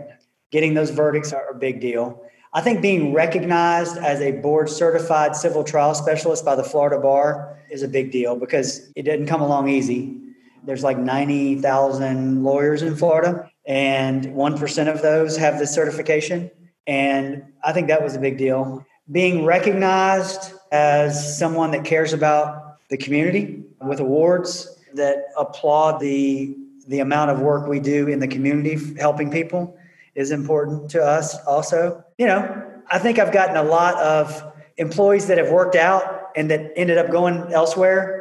Getting 0.52 0.76
those 0.76 0.92
verdicts 0.92 1.34
are 1.34 1.50
a 1.50 1.56
big 1.56 1.82
deal. 1.82 2.24
I 2.54 2.62
think 2.62 2.82
being 2.82 3.12
recognized 3.12 3.98
as 3.98 4.22
a 4.22 4.34
board 4.34 4.70
certified 4.70 5.36
civil 5.36 5.64
trial 5.64 5.96
specialist 5.96 6.46
by 6.46 6.56
the 6.56 6.64
Florida 6.64 7.00
Bar 7.00 7.58
is 7.72 7.84
a 7.84 7.88
big 7.88 8.12
deal 8.12 8.36
because 8.36 8.92
it 8.96 9.04
didn't 9.04 9.28
come 9.28 9.42
along 9.42 9.70
easy. 9.70 10.27
There's 10.68 10.84
like 10.84 10.98
90,000 10.98 12.44
lawyers 12.44 12.82
in 12.82 12.96
Florida, 12.98 13.50
and 13.66 14.26
1% 14.26 14.94
of 14.94 15.02
those 15.02 15.38
have 15.38 15.58
this 15.60 15.74
certification. 15.74 16.52
And 16.86 17.44
I 17.64 17.72
think 17.72 17.88
that 17.88 18.04
was 18.04 18.16
a 18.16 18.20
big 18.20 18.38
deal. 18.38 18.86
Being 19.10 19.46
recognized 19.46 20.54
as 20.74 21.40
someone 21.40 21.72
that 21.72 21.86
cares 21.86 22.12
about 22.12 22.80
the 22.90 22.98
community 22.98 23.64
with 23.82 24.02
awards 24.02 24.78
that 24.96 25.28
applaud 25.38 26.02
the, 26.02 26.54
the 26.90 27.00
amount 27.00 27.32
of 27.32 27.40
work 27.40 27.68
we 27.68 27.80
do 27.80 28.10
in 28.10 28.20
the 28.20 28.28
community 28.28 28.78
helping 29.00 29.32
people 29.32 29.78
is 30.16 30.32
important 30.32 30.92
to 30.92 31.02
us 31.02 31.38
also. 31.46 32.04
You 32.18 32.28
know, 32.28 32.64
I 32.92 33.00
think 33.00 33.20
I've 33.20 33.32
gotten 33.32 33.56
a 33.56 33.64
lot 33.64 33.96
of 33.96 34.54
employees 34.76 35.28
that 35.28 35.38
have 35.38 35.50
worked 35.50 35.78
out 35.78 36.32
and 36.36 36.52
that 36.52 36.74
ended 36.76 36.98
up 36.98 37.10
going 37.10 37.54
elsewhere 37.54 38.17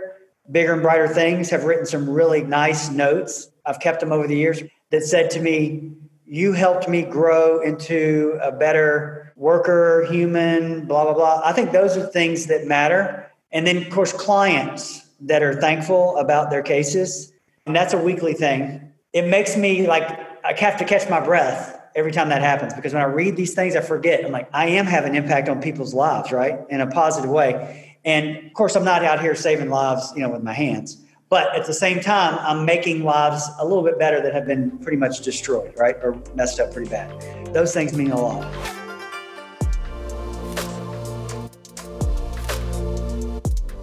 bigger 0.50 0.72
and 0.72 0.82
brighter 0.82 1.08
things 1.08 1.50
have 1.50 1.64
written 1.64 1.86
some 1.86 2.08
really 2.08 2.42
nice 2.42 2.90
notes. 2.90 3.48
I've 3.64 3.80
kept 3.80 4.00
them 4.00 4.12
over 4.12 4.26
the 4.26 4.36
years 4.36 4.62
that 4.90 5.02
said 5.02 5.30
to 5.32 5.40
me, 5.40 5.92
You 6.24 6.52
helped 6.52 6.88
me 6.88 7.02
grow 7.02 7.60
into 7.60 8.38
a 8.42 8.52
better 8.52 9.32
worker, 9.36 10.06
human, 10.10 10.86
blah, 10.86 11.04
blah, 11.04 11.14
blah. 11.14 11.42
I 11.44 11.52
think 11.52 11.72
those 11.72 11.96
are 11.96 12.06
things 12.06 12.46
that 12.46 12.66
matter. 12.66 13.30
And 13.52 13.66
then, 13.66 13.76
of 13.78 13.90
course, 13.90 14.12
clients 14.12 15.06
that 15.20 15.42
are 15.42 15.60
thankful 15.60 16.16
about 16.18 16.50
their 16.50 16.62
cases. 16.62 17.32
And 17.66 17.74
that's 17.74 17.94
a 17.94 17.98
weekly 17.98 18.34
thing. 18.34 18.92
It 19.12 19.26
makes 19.26 19.56
me 19.56 19.86
like, 19.86 20.08
I 20.44 20.54
have 20.58 20.78
to 20.78 20.84
catch 20.84 21.08
my 21.08 21.20
breath 21.20 21.80
every 21.94 22.12
time 22.12 22.28
that 22.28 22.42
happens 22.42 22.74
because 22.74 22.92
when 22.92 23.02
I 23.02 23.06
read 23.06 23.36
these 23.36 23.54
things, 23.54 23.74
I 23.74 23.80
forget. 23.80 24.24
I'm 24.24 24.30
like, 24.30 24.48
I 24.52 24.68
am 24.68 24.86
having 24.86 25.14
impact 25.14 25.48
on 25.48 25.62
people's 25.62 25.94
lives, 25.94 26.30
right? 26.30 26.60
In 26.68 26.80
a 26.80 26.86
positive 26.86 27.30
way. 27.30 27.85
And 28.06 28.46
of 28.46 28.52
course, 28.52 28.76
I'm 28.76 28.84
not 28.84 29.04
out 29.04 29.20
here 29.20 29.34
saving 29.34 29.68
lives, 29.68 30.12
you 30.14 30.22
know, 30.22 30.30
with 30.30 30.44
my 30.44 30.52
hands. 30.52 31.02
But 31.28 31.52
at 31.56 31.66
the 31.66 31.74
same 31.74 32.00
time, 32.00 32.38
I'm 32.40 32.64
making 32.64 33.02
lives 33.02 33.42
a 33.58 33.66
little 33.66 33.82
bit 33.82 33.98
better 33.98 34.22
that 34.22 34.32
have 34.32 34.46
been 34.46 34.78
pretty 34.78 34.96
much 34.96 35.22
destroyed, 35.22 35.74
right, 35.76 35.96
or 36.04 36.16
messed 36.36 36.60
up 36.60 36.72
pretty 36.72 36.88
bad. 36.88 37.52
Those 37.52 37.74
things 37.74 37.96
mean 37.96 38.12
a 38.12 38.20
lot. 38.20 38.46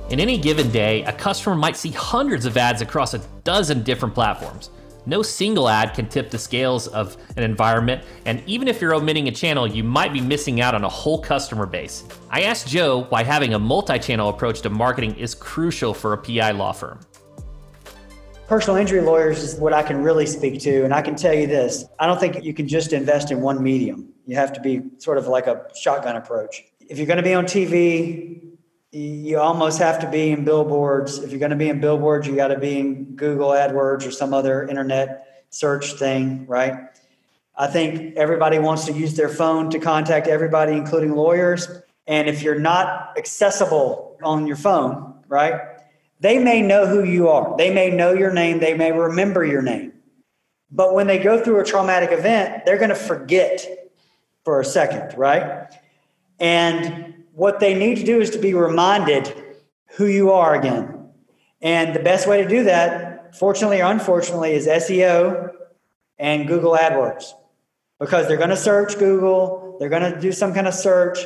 In 0.09 0.21
any 0.21 0.37
given 0.37 0.71
day, 0.71 1.03
a 1.03 1.11
customer 1.11 1.55
might 1.55 1.75
see 1.75 1.89
hundreds 1.89 2.45
of 2.45 2.55
ads 2.55 2.81
across 2.81 3.13
a 3.13 3.19
dozen 3.43 3.83
different 3.83 4.13
platforms. 4.13 4.69
No 5.05 5.21
single 5.21 5.67
ad 5.67 5.93
can 5.93 6.07
tip 6.07 6.29
the 6.29 6.37
scales 6.37 6.87
of 6.87 7.17
an 7.35 7.43
environment, 7.43 8.03
and 8.25 8.41
even 8.47 8.69
if 8.69 8.79
you're 8.79 8.93
omitting 8.93 9.27
a 9.27 9.31
channel, 9.31 9.67
you 9.67 9.83
might 9.83 10.13
be 10.13 10.21
missing 10.21 10.61
out 10.61 10.73
on 10.73 10.85
a 10.85 10.89
whole 10.89 11.21
customer 11.21 11.65
base. 11.65 12.05
I 12.29 12.43
asked 12.43 12.69
Joe 12.69 13.05
why 13.09 13.23
having 13.23 13.53
a 13.53 13.59
multi 13.59 13.99
channel 13.99 14.29
approach 14.29 14.61
to 14.61 14.69
marketing 14.69 15.15
is 15.15 15.35
crucial 15.35 15.93
for 15.93 16.13
a 16.13 16.17
PI 16.17 16.51
law 16.51 16.71
firm. 16.71 17.01
Personal 18.47 18.77
injury 18.77 19.01
lawyers 19.01 19.43
is 19.43 19.55
what 19.55 19.73
I 19.73 19.83
can 19.83 20.01
really 20.01 20.25
speak 20.25 20.61
to, 20.61 20.85
and 20.85 20.93
I 20.93 21.01
can 21.01 21.15
tell 21.15 21.33
you 21.33 21.47
this 21.47 21.85
I 21.99 22.07
don't 22.07 22.19
think 22.19 22.41
you 22.43 22.53
can 22.53 22.67
just 22.67 22.93
invest 22.93 23.31
in 23.31 23.41
one 23.41 23.61
medium. 23.61 24.09
You 24.25 24.37
have 24.37 24.53
to 24.53 24.61
be 24.61 24.83
sort 24.99 25.17
of 25.17 25.27
like 25.27 25.47
a 25.47 25.65
shotgun 25.75 26.15
approach. 26.15 26.63
If 26.79 26.97
you're 26.97 27.07
going 27.07 27.17
to 27.17 27.23
be 27.23 27.33
on 27.33 27.45
TV, 27.45 28.52
you 28.93 29.39
almost 29.39 29.79
have 29.79 29.99
to 29.99 30.09
be 30.09 30.29
in 30.29 30.45
billboards. 30.45 31.17
If 31.17 31.31
you're 31.31 31.39
going 31.39 31.49
to 31.49 31.57
be 31.57 31.67
in 31.67 31.79
billboards, 31.79 32.27
you 32.27 32.35
got 32.35 32.49
to 32.49 32.59
be 32.59 32.77
in 32.77 33.15
Google 33.15 33.49
AdWords 33.49 34.07
or 34.07 34.11
some 34.11 34.35
other 34.35 34.67
internet 34.67 35.45
search 35.49 35.93
thing, 35.93 36.45
right? 36.45 36.75
I 37.57 37.67
think 37.67 38.15
everybody 38.15 38.59
wants 38.59 38.85
to 38.85 38.93
use 38.93 39.15
their 39.15 39.29
phone 39.29 39.71
to 39.71 39.79
contact 39.79 40.27
everybody, 40.27 40.73
including 40.73 41.13
lawyers. 41.13 41.67
And 42.05 42.29
if 42.29 42.43
you're 42.43 42.59
not 42.59 43.17
accessible 43.17 44.17
on 44.21 44.45
your 44.45 44.57
phone, 44.57 45.23
right, 45.27 45.59
they 46.19 46.37
may 46.37 46.61
know 46.61 46.85
who 46.85 47.03
you 47.03 47.29
are. 47.29 47.57
They 47.57 47.73
may 47.73 47.89
know 47.89 48.13
your 48.13 48.31
name. 48.31 48.59
They 48.59 48.75
may 48.75 48.91
remember 48.91 49.43
your 49.43 49.63
name. 49.63 49.93
But 50.71 50.93
when 50.93 51.07
they 51.07 51.17
go 51.17 51.43
through 51.43 51.59
a 51.59 51.65
traumatic 51.65 52.11
event, 52.11 52.65
they're 52.65 52.77
going 52.77 52.89
to 52.89 52.95
forget 52.95 53.89
for 54.43 54.59
a 54.59 54.65
second, 54.65 55.17
right? 55.17 55.67
And 56.39 57.12
what 57.33 57.59
they 57.59 57.73
need 57.73 57.95
to 57.97 58.03
do 58.03 58.21
is 58.21 58.29
to 58.31 58.39
be 58.39 58.53
reminded 58.53 59.33
who 59.97 60.05
you 60.05 60.31
are 60.31 60.55
again. 60.55 61.09
And 61.61 61.95
the 61.95 61.99
best 61.99 62.27
way 62.27 62.41
to 62.41 62.47
do 62.47 62.63
that, 62.65 63.35
fortunately 63.35 63.81
or 63.81 63.91
unfortunately, 63.91 64.53
is 64.53 64.67
SEO 64.67 65.51
and 66.19 66.47
Google 66.47 66.77
AdWords. 66.77 67.33
Because 67.99 68.27
they're 68.27 68.37
going 68.37 68.49
to 68.49 68.57
search 68.57 68.97
Google, 68.97 69.77
they're 69.79 69.89
going 69.89 70.13
to 70.13 70.19
do 70.19 70.31
some 70.31 70.53
kind 70.53 70.67
of 70.67 70.73
search. 70.73 71.19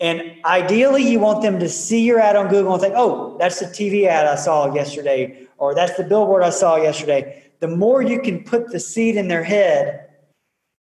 And 0.00 0.22
ideally, 0.44 1.08
you 1.08 1.20
want 1.20 1.42
them 1.42 1.60
to 1.60 1.68
see 1.68 2.02
your 2.02 2.18
ad 2.18 2.34
on 2.34 2.48
Google 2.48 2.72
and 2.72 2.82
think, 2.82 2.94
oh, 2.96 3.36
that's 3.38 3.60
the 3.60 3.66
TV 3.66 4.06
ad 4.06 4.26
I 4.26 4.34
saw 4.34 4.74
yesterday, 4.74 5.46
or 5.58 5.74
that's 5.74 5.96
the 5.96 6.02
billboard 6.02 6.42
I 6.42 6.50
saw 6.50 6.76
yesterday. 6.76 7.44
The 7.60 7.68
more 7.68 8.02
you 8.02 8.20
can 8.20 8.42
put 8.42 8.72
the 8.72 8.80
seed 8.80 9.16
in 9.16 9.28
their 9.28 9.44
head, 9.44 10.08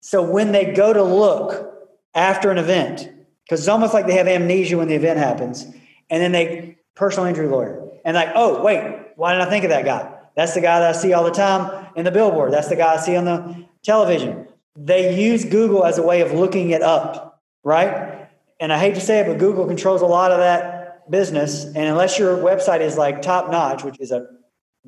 so 0.00 0.23
when 0.23 0.50
they 0.50 0.73
go 0.73 0.93
to 0.93 1.03
look 1.03 1.73
after 2.14 2.50
an 2.50 2.59
event, 2.59 3.09
because 3.45 3.61
it's 3.61 3.69
almost 3.69 3.95
like 3.95 4.07
they 4.07 4.17
have 4.17 4.27
amnesia 4.27 4.77
when 4.77 4.89
the 4.89 4.95
event 4.95 5.19
happens, 5.19 5.65
and 6.11 6.23
then 6.23 6.33
they 6.33 6.79
personal 6.95 7.27
injury 7.27 7.49
lawyer 7.49 7.83
and 8.05 8.15
like, 8.15 8.31
oh 8.35 8.63
wait, 8.63 9.09
why 9.17 9.33
didn't 9.33 9.47
I 9.47 9.51
think 9.51 9.65
of 9.65 9.71
that 9.71 9.85
guy? 9.85 10.11
That's 10.37 10.55
the 10.55 10.61
guy 10.61 10.81
that 10.81 10.95
I 10.95 10.99
see 10.99 11.13
all 11.13 11.25
the 11.25 11.31
time 11.31 11.87
in 11.97 12.05
the 12.05 12.11
billboard. 12.11 12.53
That's 12.53 12.69
the 12.69 12.77
guy 12.77 12.95
I 12.95 12.97
see 12.99 13.17
on 13.17 13.25
the 13.25 13.67
television. 13.83 14.49
They 14.77 15.21
use 15.21 15.45
Google 15.45 15.85
as 15.85 15.99
a 15.99 16.03
way 16.03 16.21
of 16.21 16.33
looking 16.33 16.71
it 16.71 16.83
up, 16.83 17.43
right? 17.63 18.29
And 18.59 18.73
I 18.73 18.79
hate 18.79 18.95
to 18.97 19.01
say 19.01 19.21
it, 19.21 19.27
but 19.27 19.39
Google 19.39 19.67
controls 19.67 20.03
a 20.03 20.07
lot 20.07 20.33
of 20.33 20.39
that 20.39 21.09
business. 21.11 21.65
And 21.65 21.77
unless 21.77 22.19
your 22.19 22.37
website 22.37 22.81
is 22.81 22.97
like 22.97 23.23
top 23.23 23.51
notch, 23.51 23.85
which 23.85 24.01
is 24.01 24.11
a 24.11 24.27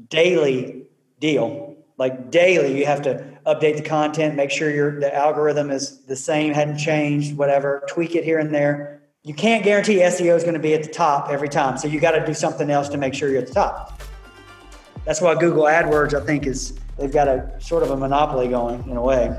daily 0.09 0.87
deal, 1.21 1.76
like 1.99 2.31
daily, 2.31 2.79
you 2.79 2.87
have 2.87 3.03
to 3.03 3.25
update 3.47 3.77
the 3.77 3.83
content, 3.83 4.35
make 4.35 4.51
sure 4.51 4.71
your 4.71 5.01
the 5.01 5.15
algorithm 5.15 5.71
is 5.71 5.99
the 6.05 6.17
same, 6.17 6.53
hadn't 6.53 6.79
changed, 6.79 7.37
whatever, 7.37 7.83
tweak 7.89 8.15
it 8.15 8.25
here 8.25 8.39
and 8.39 8.55
there. 8.55 9.03
You 9.23 9.35
can't 9.35 9.65
guarantee 9.65 9.97
SEO 9.97 10.37
is 10.37 10.43
going 10.43 10.55
to 10.55 10.61
be 10.61 10.75
at 10.75 10.83
the 10.83 10.91
top 10.91 11.31
every 11.31 11.49
time. 11.49 11.79
So 11.79 11.89
you 11.89 11.99
got 11.99 12.13
to 12.13 12.25
do 12.25 12.35
something 12.35 12.71
else 12.71 12.89
to 12.91 12.99
make 12.99 13.15
sure 13.15 13.29
you're 13.29 13.41
at 13.41 13.49
the 13.49 13.55
top. 13.55 14.01
That's 15.05 15.21
why 15.21 15.35
Google 15.35 15.65
AdWords, 15.65 16.15
I 16.15 16.25
think, 16.25 16.47
is 16.47 16.79
they've 16.99 17.13
got 17.13 17.29
a 17.29 17.51
sort 17.61 17.83
of 17.83 17.91
a 17.91 17.97
monopoly 17.97 18.49
going 18.49 18.89
in 18.89 18.97
a 18.97 19.03
way. 19.03 19.37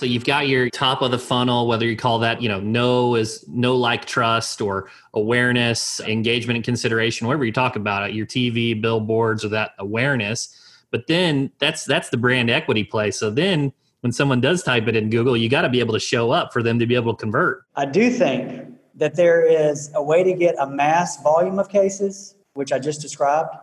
So 0.00 0.06
you've 0.06 0.24
got 0.24 0.48
your 0.48 0.70
top 0.70 1.02
of 1.02 1.10
the 1.10 1.18
funnel, 1.18 1.66
whether 1.66 1.84
you 1.84 1.94
call 1.94 2.20
that, 2.20 2.40
you 2.40 2.48
know, 2.48 2.58
no 2.58 3.16
is 3.16 3.44
no 3.46 3.76
like 3.76 4.06
trust 4.06 4.62
or 4.62 4.88
awareness, 5.12 6.00
engagement 6.00 6.56
and 6.56 6.64
consideration, 6.64 7.26
whatever 7.26 7.44
you 7.44 7.52
talk 7.52 7.76
about 7.76 8.08
it, 8.08 8.14
your 8.14 8.24
TV, 8.24 8.80
billboards, 8.80 9.44
or 9.44 9.50
that 9.50 9.72
awareness. 9.78 10.56
But 10.90 11.06
then 11.06 11.52
that's 11.58 11.84
that's 11.84 12.08
the 12.08 12.16
brand 12.16 12.48
equity 12.48 12.82
play. 12.82 13.10
So 13.10 13.28
then 13.28 13.74
when 14.00 14.10
someone 14.10 14.40
does 14.40 14.62
type 14.62 14.88
it 14.88 14.96
in 14.96 15.10
Google, 15.10 15.36
you 15.36 15.50
got 15.50 15.62
to 15.62 15.68
be 15.68 15.80
able 15.80 15.92
to 15.92 16.00
show 16.00 16.30
up 16.30 16.50
for 16.50 16.62
them 16.62 16.78
to 16.78 16.86
be 16.86 16.94
able 16.94 17.14
to 17.14 17.20
convert. 17.20 17.64
I 17.76 17.84
do 17.84 18.08
think 18.08 18.72
that 18.94 19.16
there 19.16 19.44
is 19.44 19.90
a 19.94 20.02
way 20.02 20.24
to 20.24 20.32
get 20.32 20.54
a 20.58 20.66
mass 20.66 21.22
volume 21.22 21.58
of 21.58 21.68
cases, 21.68 22.36
which 22.54 22.72
I 22.72 22.78
just 22.78 23.02
described. 23.02 23.54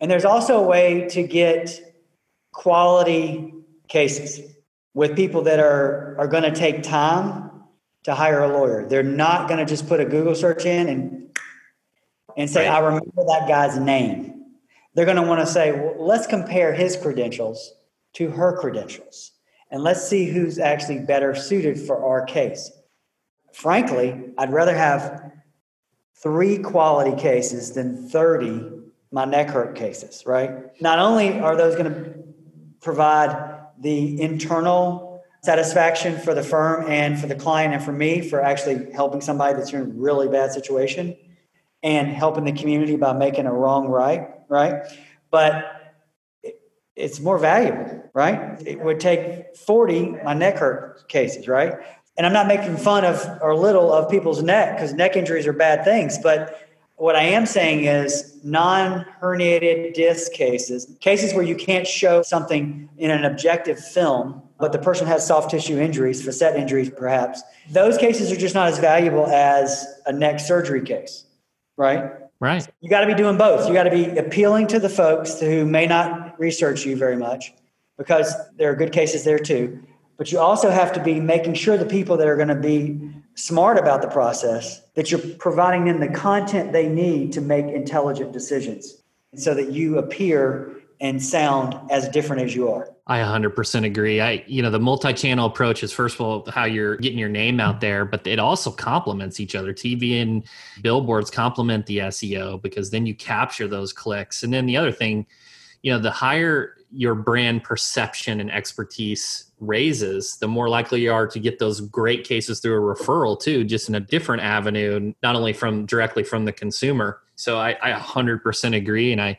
And 0.00 0.10
there's 0.10 0.24
also 0.24 0.58
a 0.58 0.66
way 0.66 1.06
to 1.10 1.22
get 1.22 1.94
quality 2.52 3.54
cases 3.86 4.56
with 4.94 5.16
people 5.16 5.42
that 5.42 5.60
are, 5.60 6.16
are 6.18 6.26
going 6.26 6.42
to 6.42 6.52
take 6.52 6.82
time 6.82 7.50
to 8.04 8.14
hire 8.14 8.42
a 8.42 8.48
lawyer. 8.48 8.86
They're 8.86 9.02
not 9.02 9.48
going 9.48 9.58
to 9.58 9.66
just 9.66 9.86
put 9.88 10.00
a 10.00 10.04
Google 10.04 10.34
search 10.34 10.64
in 10.64 10.88
and, 10.88 11.38
and 12.36 12.48
say, 12.48 12.68
right. 12.68 12.76
I 12.76 12.80
remember 12.80 13.24
that 13.26 13.46
guy's 13.48 13.78
name. 13.78 14.44
They're 14.94 15.04
going 15.04 15.16
to 15.16 15.22
want 15.22 15.40
to 15.40 15.46
say, 15.46 15.72
well, 15.72 15.94
let's 15.98 16.26
compare 16.26 16.72
his 16.72 16.96
credentials 16.96 17.74
to 18.14 18.30
her 18.30 18.56
credentials 18.56 19.32
and 19.70 19.82
let's 19.82 20.06
see 20.06 20.26
who's 20.26 20.58
actually 20.58 21.00
better 21.00 21.34
suited 21.34 21.78
for 21.78 22.04
our 22.04 22.24
case. 22.24 22.70
Frankly, 23.52 24.32
I'd 24.38 24.52
rather 24.52 24.74
have 24.74 25.32
three 26.22 26.58
quality 26.58 27.20
cases 27.20 27.72
than 27.72 28.08
30 28.08 28.78
my 29.10 29.24
neck 29.24 29.48
hurt 29.48 29.74
cases, 29.74 30.24
right? 30.26 30.50
Not 30.82 30.98
only 30.98 31.40
are 31.40 31.56
those 31.56 31.76
going 31.76 31.92
to 31.92 32.14
provide 32.80 33.47
the 33.80 34.20
internal 34.20 35.22
satisfaction 35.42 36.18
for 36.18 36.34
the 36.34 36.42
firm 36.42 36.90
and 36.90 37.18
for 37.18 37.26
the 37.26 37.34
client 37.34 37.72
and 37.72 37.82
for 37.82 37.92
me 37.92 38.20
for 38.20 38.42
actually 38.42 38.92
helping 38.92 39.20
somebody 39.20 39.54
that's 39.54 39.72
in 39.72 39.80
a 39.80 39.84
really 39.84 40.28
bad 40.28 40.52
situation 40.52 41.16
and 41.82 42.08
helping 42.08 42.44
the 42.44 42.52
community 42.52 42.96
by 42.96 43.12
making 43.12 43.46
a 43.46 43.52
wrong 43.52 43.86
right, 43.88 44.28
right? 44.48 44.82
But 45.30 45.78
it's 46.96 47.20
more 47.20 47.38
valuable, 47.38 48.10
right? 48.12 48.60
It 48.66 48.80
would 48.80 48.98
take 48.98 49.56
40 49.56 50.16
my 50.24 50.34
neck 50.34 50.58
hurt 50.58 51.08
cases, 51.08 51.46
right? 51.46 51.74
And 52.16 52.26
I'm 52.26 52.32
not 52.32 52.48
making 52.48 52.76
fun 52.76 53.04
of 53.04 53.24
or 53.40 53.54
little 53.54 53.92
of 53.92 54.10
people's 54.10 54.42
neck 54.42 54.76
because 54.76 54.92
neck 54.92 55.14
injuries 55.14 55.46
are 55.46 55.52
bad 55.52 55.84
things, 55.84 56.18
but 56.18 56.67
what 56.98 57.14
I 57.14 57.22
am 57.22 57.46
saying 57.46 57.84
is 57.84 58.38
non 58.42 59.06
herniated 59.22 59.94
disc 59.94 60.32
cases, 60.32 60.92
cases 61.00 61.32
where 61.32 61.44
you 61.44 61.54
can't 61.54 61.86
show 61.86 62.22
something 62.22 62.88
in 62.98 63.10
an 63.10 63.24
objective 63.24 63.78
film, 63.78 64.42
but 64.58 64.72
the 64.72 64.78
person 64.78 65.06
has 65.06 65.24
soft 65.24 65.50
tissue 65.50 65.78
injuries, 65.78 66.24
facet 66.24 66.56
injuries 66.56 66.90
perhaps, 66.90 67.42
those 67.70 67.96
cases 67.96 68.32
are 68.32 68.36
just 68.36 68.54
not 68.54 68.68
as 68.68 68.78
valuable 68.78 69.26
as 69.26 69.86
a 70.06 70.12
neck 70.12 70.40
surgery 70.40 70.82
case, 70.82 71.24
right? 71.76 72.12
Right. 72.40 72.68
You 72.80 72.90
got 72.90 73.00
to 73.00 73.06
be 73.06 73.14
doing 73.14 73.36
both. 73.36 73.66
You 73.66 73.74
got 73.74 73.84
to 73.84 73.90
be 73.90 74.16
appealing 74.16 74.68
to 74.68 74.78
the 74.78 74.88
folks 74.88 75.40
who 75.40 75.64
may 75.64 75.86
not 75.86 76.38
research 76.38 76.84
you 76.84 76.96
very 76.96 77.16
much 77.16 77.52
because 77.96 78.32
there 78.56 78.70
are 78.70 78.76
good 78.76 78.92
cases 78.92 79.24
there 79.24 79.40
too. 79.40 79.80
But 80.16 80.32
you 80.32 80.38
also 80.38 80.70
have 80.70 80.92
to 80.94 81.02
be 81.02 81.20
making 81.20 81.54
sure 81.54 81.76
the 81.76 81.86
people 81.86 82.16
that 82.16 82.28
are 82.28 82.36
going 82.36 82.48
to 82.48 82.54
be 82.54 83.00
smart 83.38 83.78
about 83.78 84.02
the 84.02 84.08
process, 84.08 84.82
that 84.94 85.12
you're 85.12 85.20
providing 85.38 85.84
them 85.84 86.00
the 86.00 86.08
content 86.08 86.72
they 86.72 86.88
need 86.88 87.32
to 87.32 87.40
make 87.40 87.66
intelligent 87.66 88.32
decisions 88.32 89.00
so 89.36 89.54
that 89.54 89.70
you 89.70 89.96
appear 89.98 90.74
and 91.00 91.22
sound 91.22 91.78
as 91.90 92.08
different 92.08 92.42
as 92.42 92.56
you 92.56 92.68
are. 92.68 92.92
I 93.06 93.20
100% 93.20 93.84
agree. 93.86 94.20
I 94.20 94.44
you 94.48 94.60
know 94.60 94.70
the 94.70 94.80
multi-channel 94.80 95.46
approach 95.46 95.84
is 95.84 95.92
first 95.92 96.16
of 96.16 96.20
all 96.20 96.50
how 96.50 96.64
you're 96.64 96.96
getting 96.96 97.18
your 97.18 97.28
name 97.28 97.60
out 97.60 97.80
there, 97.80 98.04
but 98.04 98.26
it 98.26 98.40
also 98.40 98.72
complements 98.72 99.38
each 99.38 99.54
other. 99.54 99.72
TV 99.72 100.20
and 100.20 100.42
billboards 100.82 101.30
complement 101.30 101.86
the 101.86 101.98
SEO 101.98 102.60
because 102.60 102.90
then 102.90 103.06
you 103.06 103.14
capture 103.14 103.68
those 103.68 103.92
clicks. 103.92 104.42
And 104.42 104.52
then 104.52 104.66
the 104.66 104.76
other 104.76 104.92
thing, 104.92 105.26
you 105.82 105.92
know, 105.92 106.00
the 106.00 106.10
higher 106.10 106.74
your 106.90 107.14
brand 107.14 107.62
perception 107.62 108.40
and 108.40 108.50
expertise 108.50 109.50
raises, 109.60 110.36
the 110.38 110.48
more 110.48 110.68
likely 110.68 111.02
you 111.02 111.12
are 111.12 111.26
to 111.26 111.38
get 111.38 111.58
those 111.58 111.80
great 111.80 112.24
cases 112.24 112.60
through 112.60 112.76
a 112.76 112.94
referral 112.94 113.38
too, 113.38 113.64
just 113.64 113.88
in 113.88 113.94
a 113.94 114.00
different 114.00 114.42
avenue, 114.42 115.12
not 115.22 115.36
only 115.36 115.52
from 115.52 115.86
directly 115.86 116.22
from 116.22 116.44
the 116.44 116.52
consumer. 116.52 117.20
So 117.34 117.58
I, 117.58 117.76
I 117.82 117.92
100% 117.92 118.74
agree, 118.76 119.12
and 119.12 119.20
I 119.20 119.38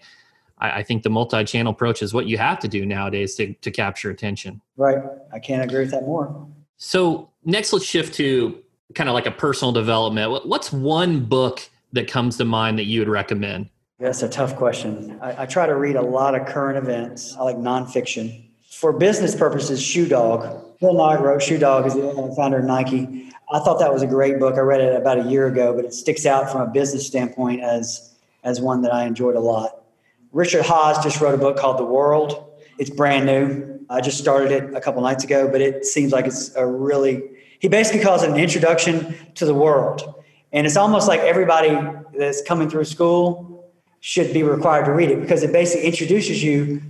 I 0.61 0.83
think 0.83 1.03
the 1.03 1.09
multi-channel 1.09 1.71
approach 1.71 2.01
is 2.01 2.13
what 2.13 2.25
you 2.27 2.37
have 2.37 2.59
to 2.59 2.67
do 2.67 2.85
nowadays 2.85 3.35
to, 3.35 3.53
to 3.53 3.71
capture 3.71 4.09
attention. 4.09 4.61
Right. 4.75 4.97
I 5.31 5.39
can't 5.39 5.63
agree 5.63 5.79
with 5.79 5.91
that 5.91 6.03
more. 6.03 6.47
So 6.75 7.29
next, 7.45 7.71
let's 7.71 7.85
shift 7.85 8.13
to 8.15 8.61
kind 8.93 9.07
of 9.07 9.13
like 9.13 9.25
a 9.25 9.31
personal 9.31 9.71
development. 9.71 10.47
What's 10.47 10.73
one 10.73 11.25
book 11.25 11.61
that 11.93 12.09
comes 12.09 12.37
to 12.37 12.45
mind 12.45 12.77
that 12.77 12.85
you 12.85 12.99
would 12.99 13.07
recommend? 13.07 13.69
That's 13.99 14.23
a 14.23 14.29
tough 14.29 14.55
question. 14.55 15.19
I, 15.21 15.43
I, 15.43 15.45
try 15.45 15.67
to 15.67 15.75
read 15.75 15.97
a 15.97 16.01
lot 16.01 16.33
of 16.33 16.47
current 16.47 16.77
events. 16.77 17.35
I 17.35 17.43
like 17.43 17.57
nonfiction. 17.57 18.45
For 18.71 18.93
business 18.93 19.35
purposes, 19.35 19.81
Shoe 19.81 20.07
Dog. 20.07 20.65
Phil 20.79 20.93
Knight 20.93 21.19
wrote 21.21 21.43
Shoe 21.43 21.57
Dog 21.57 21.85
is 21.85 21.95
the 21.95 22.33
founder 22.37 22.59
of 22.59 22.65
Nike. 22.65 23.29
I 23.51 23.59
thought 23.59 23.79
that 23.79 23.91
was 23.91 24.01
a 24.01 24.07
great 24.07 24.39
book. 24.39 24.55
I 24.55 24.61
read 24.61 24.79
it 24.79 24.95
about 24.95 25.19
a 25.19 25.23
year 25.23 25.47
ago, 25.47 25.75
but 25.75 25.83
it 25.83 25.93
sticks 25.93 26.25
out 26.25 26.49
from 26.49 26.61
a 26.61 26.67
business 26.67 27.05
standpoint 27.05 27.61
as 27.61 28.15
as 28.45 28.61
one 28.61 28.83
that 28.83 28.93
I 28.93 29.03
enjoyed 29.03 29.35
a 29.35 29.41
lot. 29.41 29.83
Richard 30.31 30.63
Haass 30.63 31.03
just 31.03 31.19
wrote 31.19 31.35
a 31.35 31.37
book 31.37 31.57
called 31.57 31.77
The 31.77 31.83
World. 31.83 32.53
It's 32.77 32.89
brand 32.89 33.25
new. 33.25 33.85
I 33.89 33.99
just 33.99 34.17
started 34.17 34.51
it 34.51 34.73
a 34.73 34.79
couple 34.79 35.01
nights 35.01 35.25
ago, 35.25 35.49
but 35.51 35.59
it 35.59 35.83
seems 35.83 36.13
like 36.13 36.25
it's 36.25 36.55
a 36.55 36.65
really 36.65 37.21
he 37.59 37.67
basically 37.67 38.01
calls 38.01 38.23
it 38.23 38.29
an 38.29 38.37
introduction 38.37 39.13
to 39.35 39.45
the 39.45 39.53
world. 39.53 40.23
And 40.53 40.65
it's 40.65 40.77
almost 40.77 41.09
like 41.09 41.19
everybody 41.19 41.77
that's 42.17 42.41
coming 42.43 42.69
through 42.69 42.85
school 42.85 43.48
should 43.99 44.33
be 44.33 44.43
required 44.43 44.85
to 44.85 44.91
read 44.91 45.11
it 45.11 45.21
because 45.21 45.43
it 45.43 45.51
basically 45.51 45.85
introduces 45.85 46.41
you 46.43 46.81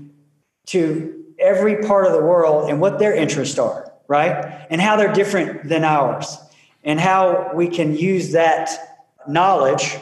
to 0.67 1.24
every 1.39 1.78
part 1.84 2.06
of 2.06 2.13
the 2.13 2.22
world 2.22 2.69
and 2.69 2.80
what 2.80 3.00
their 3.00 3.13
interests 3.13 3.58
are, 3.58 3.91
right? 4.08 4.65
And 4.69 4.80
how 4.82 4.95
they're 4.95 5.13
different 5.13 5.67
than 5.67 5.84
ours, 5.84 6.38
and 6.84 7.00
how 7.00 7.52
we 7.54 7.67
can 7.67 7.95
use 7.95 8.32
that 8.34 8.69
knowledge 9.28 9.98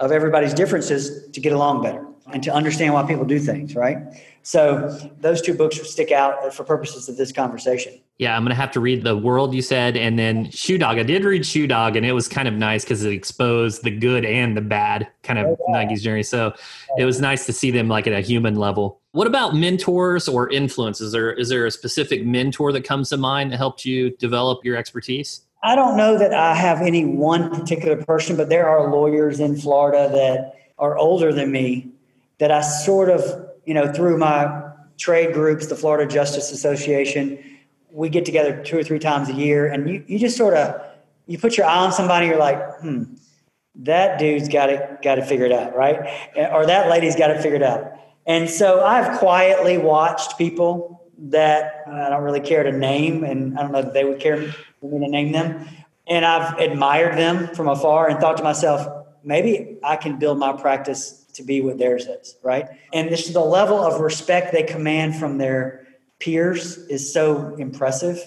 of 0.00 0.12
everybody's 0.12 0.54
differences 0.54 1.30
to 1.32 1.40
get 1.40 1.52
along 1.52 1.82
better 1.82 2.05
and 2.32 2.42
to 2.42 2.52
understand 2.52 2.94
why 2.94 3.04
people 3.04 3.24
do 3.24 3.38
things, 3.38 3.74
right? 3.74 3.98
So 4.42 4.96
those 5.20 5.42
two 5.42 5.54
books 5.54 5.76
stick 5.90 6.12
out 6.12 6.54
for 6.54 6.64
purposes 6.64 7.08
of 7.08 7.16
this 7.16 7.32
conversation. 7.32 8.00
Yeah, 8.18 8.36
I'm 8.36 8.44
gonna 8.44 8.54
have 8.54 8.70
to 8.72 8.80
read 8.80 9.04
the 9.04 9.16
world 9.16 9.54
you 9.54 9.62
said, 9.62 9.96
and 9.96 10.18
then 10.18 10.50
Shoe 10.50 10.78
Dog. 10.78 10.98
I 10.98 11.02
did 11.02 11.24
read 11.24 11.44
Shoe 11.44 11.66
Dog, 11.66 11.96
and 11.96 12.06
it 12.06 12.12
was 12.12 12.28
kind 12.28 12.48
of 12.48 12.54
nice 12.54 12.84
because 12.84 13.04
it 13.04 13.12
exposed 13.12 13.82
the 13.82 13.90
good 13.90 14.24
and 14.24 14.56
the 14.56 14.60
bad 14.60 15.08
kind 15.22 15.38
of 15.38 15.46
oh, 15.46 15.58
yeah. 15.68 15.84
Nike's 15.84 16.02
journey. 16.02 16.22
So 16.22 16.54
it 16.96 17.04
was 17.04 17.20
nice 17.20 17.44
to 17.46 17.52
see 17.52 17.70
them 17.70 17.88
like 17.88 18.06
at 18.06 18.12
a 18.12 18.20
human 18.20 18.54
level. 18.54 19.00
What 19.12 19.26
about 19.26 19.54
mentors 19.54 20.28
or 20.28 20.48
influences? 20.50 21.12
There 21.12 21.32
is 21.32 21.48
there 21.48 21.66
a 21.66 21.70
specific 21.70 22.24
mentor 22.24 22.72
that 22.72 22.84
comes 22.84 23.08
to 23.10 23.16
mind 23.16 23.52
that 23.52 23.58
helped 23.58 23.84
you 23.84 24.16
develop 24.16 24.64
your 24.64 24.76
expertise? 24.76 25.42
I 25.62 25.74
don't 25.74 25.96
know 25.96 26.16
that 26.18 26.32
I 26.32 26.54
have 26.54 26.82
any 26.82 27.04
one 27.04 27.50
particular 27.50 27.96
person, 28.04 28.36
but 28.36 28.48
there 28.48 28.68
are 28.68 28.90
lawyers 28.90 29.40
in 29.40 29.56
Florida 29.56 30.08
that 30.12 30.54
are 30.78 30.96
older 30.96 31.32
than 31.32 31.50
me 31.50 31.90
that 32.38 32.50
I 32.50 32.60
sort 32.60 33.08
of, 33.08 33.48
you 33.64 33.74
know, 33.74 33.92
through 33.92 34.18
my 34.18 34.62
trade 34.98 35.32
groups, 35.32 35.66
the 35.66 35.76
Florida 35.76 36.10
Justice 36.10 36.52
Association, 36.52 37.42
we 37.90 38.08
get 38.08 38.24
together 38.24 38.62
two 38.62 38.78
or 38.78 38.82
three 38.82 38.98
times 38.98 39.28
a 39.28 39.32
year 39.32 39.66
and 39.66 39.88
you, 39.88 40.04
you 40.06 40.18
just 40.18 40.36
sort 40.36 40.54
of 40.54 40.80
you 41.26 41.38
put 41.38 41.56
your 41.56 41.66
eye 41.66 41.78
on 41.78 41.92
somebody, 41.92 42.26
you're 42.26 42.38
like, 42.38 42.62
hmm, 42.80 43.04
that 43.76 44.18
dude's 44.18 44.48
got 44.48 44.70
it 44.70 45.02
got 45.02 45.18
it 45.18 45.26
figured 45.26 45.52
out, 45.52 45.74
right? 45.76 45.98
Or 46.52 46.66
that 46.66 46.88
lady's 46.88 47.16
got 47.16 47.30
it 47.30 47.42
figured 47.42 47.62
out. 47.62 47.92
And 48.26 48.48
so 48.48 48.84
I've 48.84 49.18
quietly 49.18 49.78
watched 49.78 50.38
people 50.38 51.04
that 51.18 51.84
I 51.86 52.08
don't 52.10 52.22
really 52.22 52.40
care 52.40 52.62
to 52.62 52.72
name, 52.72 53.24
and 53.24 53.58
I 53.58 53.62
don't 53.62 53.72
know 53.72 53.82
that 53.82 53.94
they 53.94 54.04
would 54.04 54.20
care 54.20 54.52
for 54.80 54.90
me 54.90 55.04
to 55.04 55.10
name 55.10 55.32
them. 55.32 55.66
And 56.06 56.24
I've 56.24 56.58
admired 56.58 57.16
them 57.16 57.54
from 57.54 57.68
afar 57.68 58.08
and 58.08 58.20
thought 58.20 58.36
to 58.36 58.42
myself, 58.42 59.06
maybe 59.24 59.78
I 59.82 59.96
can 59.96 60.18
build 60.18 60.38
my 60.38 60.52
practice 60.52 61.25
to 61.36 61.42
be 61.42 61.60
what 61.60 61.78
theirs 61.78 62.06
is, 62.06 62.36
right? 62.42 62.66
And 62.92 63.10
this 63.10 63.28
the 63.28 63.40
level 63.40 63.78
of 63.78 64.00
respect 64.00 64.52
they 64.52 64.62
command 64.62 65.16
from 65.16 65.38
their 65.38 65.86
peers 66.18 66.78
is 66.88 67.12
so 67.12 67.54
impressive 67.56 68.18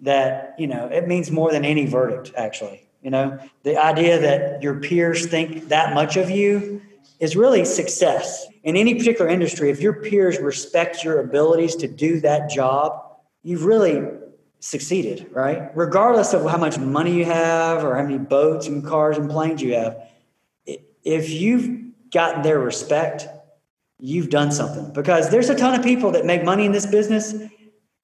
that, 0.00 0.54
you 0.58 0.66
know, 0.66 0.86
it 0.86 1.08
means 1.08 1.30
more 1.30 1.52
than 1.52 1.64
any 1.64 1.86
verdict, 1.86 2.32
actually. 2.36 2.88
You 3.02 3.10
know, 3.10 3.38
the 3.62 3.76
idea 3.76 4.20
that 4.20 4.62
your 4.62 4.80
peers 4.80 5.26
think 5.26 5.68
that 5.68 5.94
much 5.94 6.16
of 6.16 6.30
you 6.30 6.82
is 7.20 7.36
really 7.36 7.64
success. 7.64 8.46
In 8.64 8.76
any 8.76 8.94
particular 8.94 9.30
industry, 9.30 9.70
if 9.70 9.80
your 9.80 9.94
peers 9.94 10.38
respect 10.38 11.04
your 11.04 11.20
abilities 11.20 11.76
to 11.76 11.88
do 11.88 12.20
that 12.20 12.50
job, 12.50 13.02
you've 13.42 13.64
really 13.64 14.02
succeeded, 14.60 15.28
right? 15.32 15.70
Regardless 15.76 16.32
of 16.32 16.48
how 16.50 16.58
much 16.58 16.78
money 16.78 17.14
you 17.16 17.24
have 17.24 17.84
or 17.84 17.96
how 17.96 18.02
many 18.02 18.18
boats 18.18 18.66
and 18.66 18.84
cars 18.84 19.16
and 19.16 19.30
planes 19.30 19.62
you 19.62 19.74
have. 19.74 20.08
If 21.04 21.30
you've 21.30 21.87
gotten 22.10 22.42
their 22.42 22.58
respect, 22.58 23.26
you've 23.98 24.30
done 24.30 24.52
something. 24.52 24.92
Because 24.92 25.30
there's 25.30 25.50
a 25.50 25.54
ton 25.54 25.78
of 25.78 25.84
people 25.84 26.10
that 26.12 26.24
make 26.24 26.44
money 26.44 26.66
in 26.66 26.72
this 26.72 26.86
business 26.86 27.34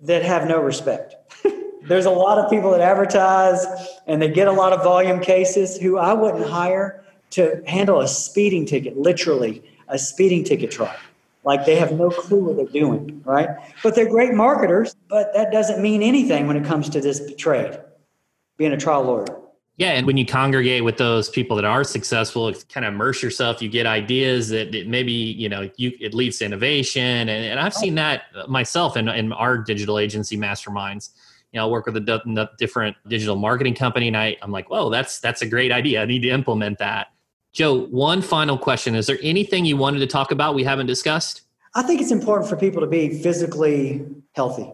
that 0.01 0.23
have 0.23 0.47
no 0.49 0.61
respect. 0.61 1.15
there's 1.87 2.07
a 2.07 2.11
lot 2.11 2.39
of 2.39 2.51
people 2.51 2.71
that 2.73 2.81
advertise 2.81 3.65
and 4.07 4.21
they 4.21 4.29
get 4.29 4.49
a 4.49 4.53
lot 4.53 4.73
of 4.73 4.83
volume 4.83 5.21
cases 5.21 5.77
who 5.77 5.99
I 5.99 6.13
wouldn't 6.13 6.49
hire 6.49 7.05
to 7.31 7.63
handle 7.67 8.01
a 8.01 8.09
speeding 8.09 8.67
ticket, 8.67 8.97
literally 8.97 9.63
a 9.89 9.99
speeding 9.99 10.45
ticket 10.45 10.71
trial. 10.71 10.97
Like 11.45 11.67
they 11.67 11.77
have 11.77 11.93
no 11.93 12.11
clue 12.11 12.45
what 12.45 12.57
they're 12.57 12.67
doing, 12.67 13.23
right? 13.25 13.49
But 13.83 13.95
they're 13.95 14.09
great 14.09 14.33
marketers, 14.33 14.97
but 15.09 15.35
that 15.35 15.53
doesn't 15.53 15.83
mean 15.83 16.03
anything 16.03 16.47
when 16.47 16.57
it 16.57 16.65
comes 16.65 16.89
to 16.91 17.01
this 17.01 17.35
trade, 17.37 17.79
being 18.57 18.73
a 18.73 18.79
trial 18.79 19.03
lawyer. 19.03 19.44
Yeah, 19.77 19.91
and 19.91 20.07
when 20.07 20.17
you 20.17 20.25
congregate 20.25 20.85
with 20.85 20.99
those 20.99 21.29
people 21.29 21.57
that 21.57 21.65
are 21.65 21.83
successful, 21.83 22.53
kind 22.69 22.87
of 22.87 22.95
immerse 22.95 23.23
yourself. 23.23 23.61
You 23.61 23.69
get 23.69 23.87
ideas 23.87 24.49
that, 24.51 24.71
that 24.71 24.87
maybe 24.87 25.13
you 25.13 25.49
know 25.49 25.69
you 25.77 25.93
it 26.01 26.15
leads 26.15 26.39
to 26.39 26.45
innovation, 26.45 27.03
and, 27.03 27.31
and 27.31 27.59
I've 27.59 27.75
seen 27.75 27.97
that 27.97 28.23
myself 28.49 28.97
in, 28.97 29.09
in 29.09 29.33
our 29.33 29.59
digital 29.59 29.99
agency 29.99 30.37
masterminds. 30.37 31.11
You 31.51 31.59
know, 31.59 31.67
I 31.67 31.71
work 31.71 31.87
with 31.87 31.97
a 31.97 32.51
different 32.57 32.97
digital 33.09 33.35
marketing 33.35 33.75
company, 33.75 34.07
and 34.07 34.17
I, 34.17 34.37
I'm 34.43 34.53
like, 34.53 34.71
whoa, 34.71 34.91
that's 34.91 35.19
that's 35.19 35.43
a 35.43 35.47
great 35.47 35.73
idea. 35.73 36.03
I 36.03 36.05
need 36.05 36.23
to 36.23 36.31
implement 36.31 36.79
that. 36.79 37.09
Joe, 37.53 37.87
one 37.87 38.23
final 38.23 38.57
question: 38.57 38.95
Is 38.95 39.07
there 39.09 39.19
anything 39.23 39.65
you 39.65 39.77
wanted 39.77 39.99
to 40.01 40.07
talk 40.07 40.31
about 40.31 40.55
we 40.55 40.63
haven't 40.63 40.87
discussed? 40.87 41.43
I 41.75 41.83
think 41.83 42.01
it's 42.01 42.13
important 42.13 42.49
for 42.49 42.57
people 42.57 42.81
to 42.81 42.87
be 42.87 43.21
physically 43.21 44.07
healthy 44.35 44.71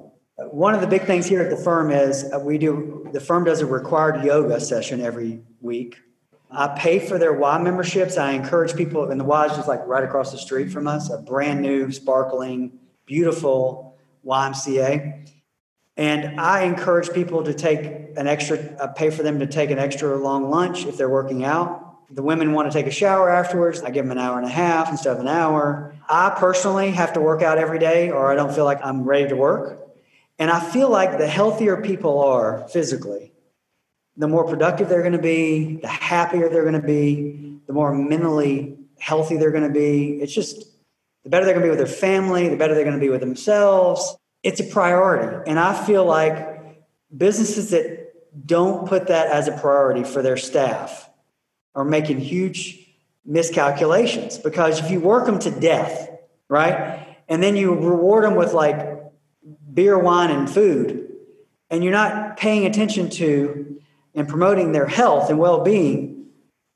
one 0.49 0.75
of 0.75 0.81
the 0.81 0.87
big 0.87 1.05
things 1.05 1.27
here 1.27 1.43
at 1.43 1.51
the 1.51 1.57
firm 1.57 1.91
is 1.91 2.31
uh, 2.33 2.39
we 2.39 2.57
do 2.57 3.09
the 3.13 3.21
firm 3.21 3.45
does 3.45 3.61
a 3.61 3.67
required 3.67 4.25
yoga 4.25 4.61
session 4.61 5.01
every 5.01 5.43
week. 5.61 5.99
I 6.51 6.69
pay 6.69 6.99
for 6.99 7.19
their 7.19 7.33
y 7.33 7.59
memberships. 7.59 8.17
I 8.17 8.33
encourage 8.33 8.75
people 8.75 9.11
and 9.11 9.21
the 9.21 9.25
y 9.25 9.47
is 9.47 9.53
just 9.53 9.69
like 9.69 9.87
right 9.87 10.03
across 10.03 10.33
the 10.33 10.39
street 10.39 10.71
from 10.73 10.87
us 10.87 11.11
a 11.11 11.19
brand 11.19 11.61
new 11.61 11.93
sparkling 11.93 12.79
beautiful 13.07 13.99
ymca 14.25 15.27
and 15.97 16.41
i 16.41 16.63
encourage 16.63 17.11
people 17.13 17.43
to 17.43 17.53
take 17.53 17.81
an 18.17 18.27
extra 18.27 18.59
i 18.81 18.87
pay 18.87 19.11
for 19.11 19.23
them 19.23 19.41
to 19.41 19.47
take 19.47 19.71
an 19.71 19.79
extra 19.79 20.17
long 20.17 20.51
lunch 20.51 20.87
if 20.87 20.97
they're 20.97 21.11
working 21.11 21.45
out. 21.45 21.87
The 22.13 22.23
women 22.23 22.53
want 22.53 22.71
to 22.71 22.77
take 22.77 22.87
a 22.87 22.91
shower 22.91 23.31
afterwards. 23.31 23.83
I 23.83 23.91
give 23.91 24.05
them 24.05 24.11
an 24.11 24.19
hour 24.19 24.37
and 24.37 24.47
a 24.47 24.51
half 24.51 24.91
instead 24.91 25.15
of 25.15 25.21
an 25.21 25.29
hour. 25.29 25.95
I 26.09 26.31
personally 26.31 26.91
have 26.91 27.13
to 27.13 27.21
work 27.21 27.41
out 27.43 27.59
every 27.59 27.79
day 27.79 28.11
or 28.11 28.33
i 28.33 28.35
don't 28.35 28.55
feel 28.55 28.65
like 28.65 28.81
i'm 28.83 29.05
ready 29.05 29.29
to 29.29 29.37
work 29.37 29.90
and 30.41 30.51
I 30.51 30.59
feel 30.59 30.89
like 30.89 31.19
the 31.19 31.29
healthier 31.29 31.83
people 31.83 32.19
are 32.21 32.67
physically, 32.69 33.33
the 34.17 34.27
more 34.27 34.47
productive 34.47 34.89
they're 34.89 35.03
going 35.03 35.13
to 35.13 35.19
be, 35.19 35.77
the 35.77 35.87
happier 35.87 36.49
they're 36.49 36.63
going 36.63 36.81
to 36.81 36.87
be, 36.87 37.59
the 37.67 37.75
more 37.75 37.95
mentally 37.95 38.79
healthy 38.99 39.37
they're 39.37 39.51
going 39.51 39.69
to 39.69 39.73
be. 39.73 40.19
It's 40.23 40.35
just 40.35 40.65
the 41.25 41.31
better 41.31 41.45
they're 41.45 41.55
going 41.55 41.67
to 41.67 41.73
be 41.73 41.77
with 41.77 41.87
their 41.87 41.99
family, 41.99 42.49
the 42.49 42.57
better 42.57 42.75
they're 42.75 42.85
going 42.85 42.99
to 42.99 43.01
be 43.01 43.11
with 43.11 43.21
themselves. 43.21 44.17
It's 44.43 44.61
a 44.61 44.65
priority. 44.65 45.49
And 45.49 45.59
I 45.59 45.75
feel 45.85 46.07
like 46.07 46.81
businesses 47.15 47.71
that 47.71 48.47
don't 48.47 48.89
put 48.89 49.09
that 49.09 49.27
as 49.27 49.47
a 49.47 49.53
priority 49.53 50.05
for 50.05 50.23
their 50.23 50.39
staff 50.39 51.11
are 51.75 51.85
making 51.85 52.19
huge 52.19 52.79
miscalculations 53.27 54.39
because 54.39 54.81
if 54.81 54.91
you 54.91 55.01
work 55.01 55.27
them 55.27 55.39
to 55.41 55.51
death, 55.51 56.09
right? 56.49 57.19
And 57.29 57.43
then 57.43 57.57
you 57.57 57.75
reward 57.75 58.25
them 58.25 58.37
with 58.37 58.55
like 58.55 59.00
beer, 59.73 59.99
wine, 59.99 60.31
and 60.31 60.49
food, 60.49 61.09
and 61.71 61.85
you're 61.85 61.93
not 61.93 62.37
paying 62.37 62.67
attention 62.67 63.09
to 63.11 63.81
and 64.15 64.29
promoting 64.29 64.73
their 64.73 64.87
health 64.87 65.31
and 65.31 65.39
well 65.39 65.63
being, 65.63 66.27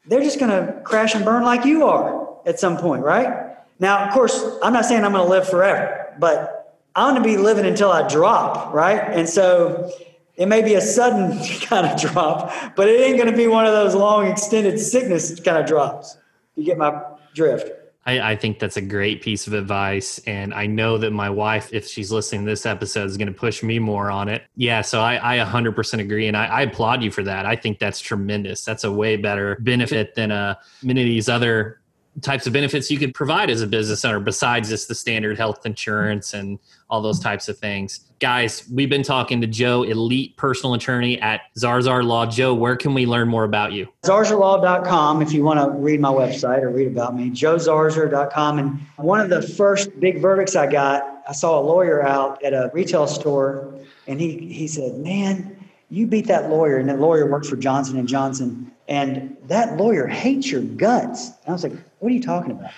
they're 0.06 0.22
just 0.22 0.38
going 0.38 0.50
to 0.50 0.80
crash 0.82 1.14
and 1.14 1.24
burn 1.24 1.42
like 1.42 1.64
you 1.64 1.84
are 1.84 2.38
at 2.46 2.60
some 2.60 2.76
point, 2.76 3.02
right? 3.02 3.56
Now, 3.80 4.06
of 4.06 4.12
course, 4.12 4.44
I'm 4.62 4.72
not 4.72 4.84
saying 4.84 5.04
I'm 5.04 5.12
going 5.12 5.24
to 5.24 5.30
live 5.30 5.48
forever, 5.48 6.14
but 6.18 6.78
I'm 6.94 7.14
going 7.14 7.22
to 7.22 7.28
be 7.28 7.36
living 7.36 7.66
until 7.66 7.90
I 7.90 8.06
drop, 8.06 8.72
right? 8.72 9.00
And 9.00 9.28
so 9.28 9.90
it 10.36 10.46
may 10.46 10.62
be 10.62 10.74
a 10.74 10.80
sudden 10.80 11.38
kind 11.62 11.86
of 11.86 12.00
drop, 12.00 12.52
but 12.76 12.88
it 12.88 13.00
ain't 13.00 13.16
going 13.16 13.30
to 13.30 13.36
be 13.36 13.46
one 13.46 13.66
of 13.66 13.72
those 13.72 13.94
long 13.94 14.26
extended 14.26 14.78
sickness 14.78 15.40
kind 15.40 15.58
of 15.58 15.66
drops. 15.66 16.16
You 16.54 16.64
get 16.64 16.78
my 16.78 17.02
drift. 17.34 17.70
I, 18.06 18.32
I, 18.32 18.36
think 18.36 18.58
that's 18.58 18.76
a 18.76 18.82
great 18.82 19.22
piece 19.22 19.46
of 19.46 19.54
advice. 19.54 20.18
And 20.26 20.52
I 20.52 20.66
know 20.66 20.98
that 20.98 21.10
my 21.10 21.30
wife, 21.30 21.72
if 21.72 21.86
she's 21.86 22.12
listening 22.12 22.44
to 22.44 22.50
this 22.50 22.66
episode, 22.66 23.06
is 23.06 23.16
going 23.16 23.28
to 23.28 23.38
push 23.38 23.62
me 23.62 23.78
more 23.78 24.10
on 24.10 24.28
it. 24.28 24.44
Yeah, 24.56 24.82
so 24.82 25.00
I, 25.00 25.40
I 25.40 25.44
100% 25.44 26.00
agree. 26.00 26.28
And 26.28 26.36
I, 26.36 26.46
I, 26.46 26.62
applaud 26.62 27.02
you 27.02 27.10
for 27.10 27.22
that. 27.22 27.46
I 27.46 27.56
think 27.56 27.78
that's 27.78 28.00
tremendous. 28.00 28.64
That's 28.64 28.84
a 28.84 28.92
way 28.92 29.16
better 29.16 29.56
benefit 29.60 30.14
than 30.14 30.30
uh, 30.30 30.56
many 30.82 31.02
of 31.02 31.06
these 31.06 31.28
other 31.28 31.80
types 32.20 32.46
of 32.46 32.52
benefits 32.52 32.90
you 32.90 32.98
could 32.98 33.14
provide 33.14 33.50
as 33.50 33.62
a 33.62 33.66
business 33.66 34.04
owner 34.04 34.20
besides 34.20 34.68
just 34.68 34.88
the 34.88 34.94
standard 34.94 35.36
health 35.36 35.66
insurance 35.66 36.34
and 36.34 36.58
all 36.88 37.02
those 37.02 37.18
types 37.18 37.48
of 37.48 37.58
things. 37.58 38.00
Guys, 38.20 38.68
we've 38.72 38.88
been 38.88 39.02
talking 39.02 39.40
to 39.40 39.46
Joe, 39.46 39.82
elite 39.82 40.36
personal 40.36 40.74
attorney 40.74 41.20
at 41.20 41.42
Zarzaur 41.58 42.04
Law. 42.04 42.26
Joe, 42.26 42.54
where 42.54 42.76
can 42.76 42.94
we 42.94 43.04
learn 43.06 43.28
more 43.28 43.44
about 43.44 43.72
you? 43.72 43.88
Zarzaurlaw.com 44.04 45.22
if 45.22 45.32
you 45.32 45.42
want 45.42 45.60
to 45.60 45.70
read 45.78 46.00
my 46.00 46.10
website 46.10 46.62
or 46.62 46.70
read 46.70 46.86
about 46.86 47.16
me. 47.16 47.30
JoeZarzaur.com. 47.30 48.58
And 48.58 48.80
one 48.96 49.20
of 49.20 49.28
the 49.28 49.42
first 49.42 49.98
big 49.98 50.20
verdicts 50.20 50.54
I 50.54 50.70
got, 50.70 51.22
I 51.28 51.32
saw 51.32 51.58
a 51.58 51.62
lawyer 51.62 52.02
out 52.02 52.42
at 52.44 52.52
a 52.52 52.70
retail 52.72 53.06
store 53.06 53.74
and 54.06 54.20
he, 54.20 54.38
he 54.52 54.68
said, 54.68 54.98
Man, 54.98 55.56
you 55.90 56.06
beat 56.06 56.26
that 56.28 56.48
lawyer. 56.48 56.78
And 56.78 56.88
that 56.88 57.00
lawyer 57.00 57.30
worked 57.30 57.46
for 57.46 57.56
Johnson 57.56 57.98
and 57.98 58.06
Johnson 58.06 58.70
and 58.88 59.36
that 59.44 59.76
lawyer 59.76 60.06
hates 60.06 60.50
your 60.50 60.60
guts. 60.60 61.28
And 61.28 61.48
I 61.48 61.52
was 61.52 61.62
like, 61.62 61.72
what 62.04 62.10
are 62.10 62.14
you 62.14 62.22
talking 62.22 62.50
about? 62.50 62.70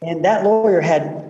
And 0.00 0.24
that 0.24 0.44
lawyer 0.44 0.80
had 0.80 1.26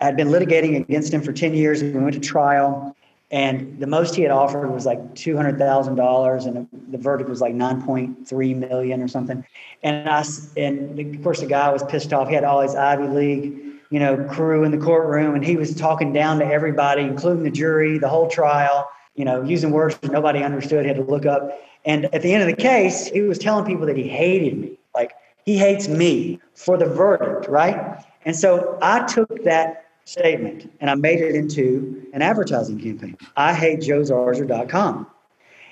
had 0.00 0.18
been 0.18 0.28
litigating 0.28 0.76
against 0.76 1.14
him 1.14 1.22
for 1.22 1.32
10 1.32 1.54
years 1.54 1.80
and 1.80 1.94
we 1.94 2.00
went 2.02 2.12
to 2.12 2.20
trial. 2.20 2.94
And 3.30 3.80
the 3.80 3.86
most 3.86 4.14
he 4.14 4.20
had 4.20 4.30
offered 4.30 4.68
was 4.68 4.84
like 4.84 5.14
two 5.14 5.34
hundred 5.34 5.58
thousand 5.58 5.96
dollars, 5.96 6.44
and 6.44 6.68
the 6.90 6.98
verdict 6.98 7.28
was 7.28 7.40
like 7.40 7.54
nine 7.54 7.82
point 7.82 8.28
three 8.28 8.52
million 8.52 9.02
or 9.02 9.08
something. 9.08 9.44
And 9.82 10.08
I, 10.08 10.22
and 10.58 11.16
of 11.16 11.22
course, 11.22 11.40
the 11.40 11.46
guy 11.46 11.70
was 11.70 11.82
pissed 11.84 12.12
off. 12.12 12.28
He 12.28 12.34
had 12.34 12.44
all 12.44 12.60
his 12.60 12.76
Ivy 12.76 13.08
League, 13.08 13.58
you 13.90 13.98
know, 13.98 14.22
crew 14.24 14.62
in 14.62 14.70
the 14.70 14.78
courtroom, 14.78 15.34
and 15.34 15.44
he 15.44 15.56
was 15.56 15.74
talking 15.74 16.12
down 16.12 16.38
to 16.40 16.44
everybody, 16.44 17.02
including 17.02 17.42
the 17.42 17.50
jury, 17.50 17.98
the 17.98 18.10
whole 18.10 18.28
trial. 18.28 18.88
You 19.16 19.24
know, 19.24 19.42
using 19.42 19.70
words 19.70 19.96
that 19.96 20.12
nobody 20.12 20.42
understood. 20.42 20.84
He 20.84 20.88
had 20.88 20.98
to 20.98 21.02
look 21.02 21.24
up. 21.24 21.50
And 21.86 22.14
at 22.14 22.20
the 22.22 22.32
end 22.32 22.42
of 22.42 22.54
the 22.54 22.62
case, 22.62 23.06
he 23.06 23.22
was 23.22 23.38
telling 23.38 23.64
people 23.64 23.86
that 23.86 23.96
he 23.96 24.06
hated 24.06 24.58
me. 24.58 24.78
Like, 24.94 25.12
he 25.44 25.58
hates 25.58 25.88
me 25.88 26.40
for 26.54 26.76
the 26.76 26.86
verdict, 26.86 27.48
right? 27.48 28.04
And 28.24 28.34
so 28.34 28.78
I 28.80 29.04
took 29.06 29.44
that 29.44 29.86
statement 30.04 30.70
and 30.80 30.90
I 30.90 30.94
made 30.94 31.20
it 31.20 31.34
into 31.34 32.06
an 32.12 32.22
advertising 32.22 32.78
campaign. 32.78 33.16
I 33.36 33.54
hate 33.54 33.80
joezarzaur.com. 33.80 35.06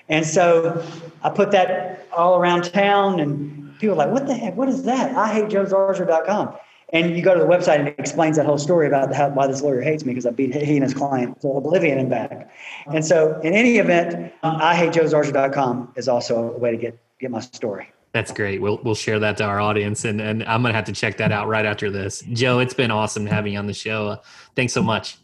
And 0.09 0.27
so 0.27 0.85
I 1.23 1.31
put 1.31 1.53
that 1.53 2.07
all 2.13 2.37
around 2.37 2.65
town, 2.65 3.21
and 3.21 3.79
people 3.79 3.95
are 3.95 4.07
like, 4.07 4.11
what 4.11 4.27
the 4.27 4.35
heck? 4.35 4.57
What 4.57 4.69
is 4.69 4.83
that? 4.83 5.15
I 5.17 5.33
hate 5.33 5.47
joezarzaur.com. 5.47 6.57
And 6.93 7.17
you 7.17 7.23
go 7.23 7.33
to 7.33 7.41
the 7.41 7.47
website 7.47 7.79
and 7.79 7.89
it 7.89 7.99
explains 7.99 8.37
that 8.37 8.45
whole 8.45 8.59
story 8.59 8.87
about 8.87 9.15
how, 9.15 9.31
why 9.31 9.47
this 9.47 9.63
lawyer 9.63 9.81
hates 9.81 10.05
me 10.05 10.13
because 10.13 10.27
I 10.27 10.31
beat 10.31 10.55
he 10.55 10.75
and 10.75 10.83
his 10.83 10.93
client 10.93 11.41
to 11.41 11.49
oblivion 11.49 11.99
and 11.99 12.11
back. 12.11 12.51
And 12.93 13.03
so, 13.03 13.41
in 13.43 13.55
any 13.55 13.79
event, 13.79 14.31
I 14.43 14.77
hate 14.77 14.93
joezarzaur.com 14.93 15.95
is 15.97 16.09
also 16.09 16.53
a 16.53 16.59
way 16.59 16.71
to 16.71 16.77
get, 16.77 16.99
get 17.19 17.31
my 17.31 17.41
story. 17.41 17.89
That's 18.13 18.31
great. 18.31 18.61
We'll 18.61 18.79
we'll 18.85 18.95
share 18.95 19.19
that 19.21 19.39
to 19.39 19.45
our 19.45 19.61
audience, 19.61 20.05
and 20.05 20.21
and 20.21 20.43
I'm 20.45 20.63
gonna 20.63 20.75
have 20.75 20.85
to 20.85 20.93
check 20.93 21.17
that 21.17 21.33
out 21.33 21.49
right 21.49 21.65
after 21.65 21.91
this. 21.91 22.23
Joe, 22.33 22.59
it's 22.59 22.75
been 22.75 22.91
awesome 22.91 23.25
having 23.25 23.55
you 23.55 23.59
on 23.59 23.67
the 23.67 23.73
show. 23.75 24.09
Uh, 24.09 24.17
thanks 24.55 24.75
so 24.75 24.83
much. 24.83 25.17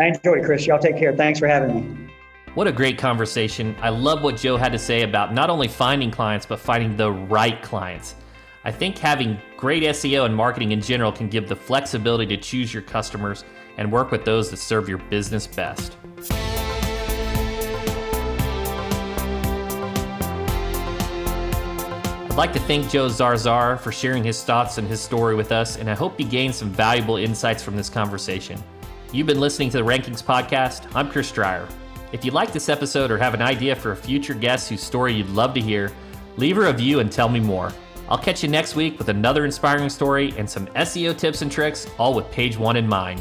I 0.00 0.06
enjoyed 0.06 0.38
it, 0.38 0.44
Chris. 0.44 0.66
Y'all 0.66 0.78
take 0.78 0.96
care. 0.96 1.16
Thanks 1.16 1.40
for 1.40 1.48
having 1.48 1.74
me. 1.74 2.10
What 2.54 2.68
a 2.68 2.72
great 2.72 2.98
conversation. 2.98 3.76
I 3.80 3.90
love 3.90 4.22
what 4.22 4.36
Joe 4.36 4.56
had 4.56 4.72
to 4.72 4.78
say 4.78 5.02
about 5.02 5.34
not 5.34 5.50
only 5.50 5.66
finding 5.66 6.10
clients, 6.10 6.46
but 6.46 6.60
finding 6.60 6.96
the 6.96 7.10
right 7.10 7.60
clients. 7.62 8.14
I 8.64 8.70
think 8.70 8.98
having 8.98 9.38
great 9.56 9.82
SEO 9.82 10.26
and 10.26 10.34
marketing 10.34 10.72
in 10.72 10.80
general 10.80 11.10
can 11.10 11.28
give 11.28 11.48
the 11.48 11.56
flexibility 11.56 12.36
to 12.36 12.42
choose 12.42 12.74
your 12.74 12.82
customers 12.82 13.44
and 13.78 13.90
work 13.90 14.10
with 14.10 14.24
those 14.24 14.50
that 14.50 14.58
serve 14.58 14.88
your 14.88 14.98
business 14.98 15.46
best. 15.46 15.96
I'd 22.30 22.36
like 22.36 22.52
to 22.52 22.60
thank 22.60 22.88
Joe 22.88 23.08
Zarzaur 23.08 23.76
for 23.80 23.90
sharing 23.90 24.22
his 24.22 24.44
thoughts 24.44 24.78
and 24.78 24.86
his 24.86 25.00
story 25.00 25.34
with 25.34 25.50
us, 25.50 25.76
and 25.78 25.90
I 25.90 25.96
hope 25.96 26.18
you 26.18 26.24
gained 26.24 26.54
some 26.54 26.70
valuable 26.70 27.16
insights 27.16 27.60
from 27.60 27.74
this 27.74 27.90
conversation. 27.90 28.62
You've 29.12 29.26
been 29.26 29.40
listening 29.40 29.68
to 29.70 29.78
the 29.78 29.82
Rankings 29.82 30.22
Podcast. 30.22 30.88
I'm 30.94 31.10
Chris 31.10 31.32
Dreyer. 31.32 31.66
If 32.12 32.24
you 32.24 32.30
like 32.30 32.52
this 32.52 32.68
episode 32.68 33.10
or 33.10 33.18
have 33.18 33.34
an 33.34 33.42
idea 33.42 33.74
for 33.74 33.90
a 33.90 33.96
future 33.96 34.32
guest 34.32 34.68
whose 34.68 34.80
story 34.80 35.12
you'd 35.12 35.28
love 35.30 35.54
to 35.54 35.60
hear, 35.60 35.90
leave 36.36 36.56
a 36.56 36.60
review 36.60 37.00
and 37.00 37.10
tell 37.10 37.28
me 37.28 37.40
more. 37.40 37.72
I'll 38.08 38.16
catch 38.16 38.44
you 38.44 38.48
next 38.48 38.76
week 38.76 38.96
with 38.96 39.08
another 39.08 39.44
inspiring 39.44 39.88
story 39.88 40.32
and 40.38 40.48
some 40.48 40.68
SEO 40.68 41.18
tips 41.18 41.42
and 41.42 41.50
tricks, 41.50 41.88
all 41.98 42.14
with 42.14 42.30
page 42.30 42.56
one 42.56 42.76
in 42.76 42.86
mind. 42.86 43.20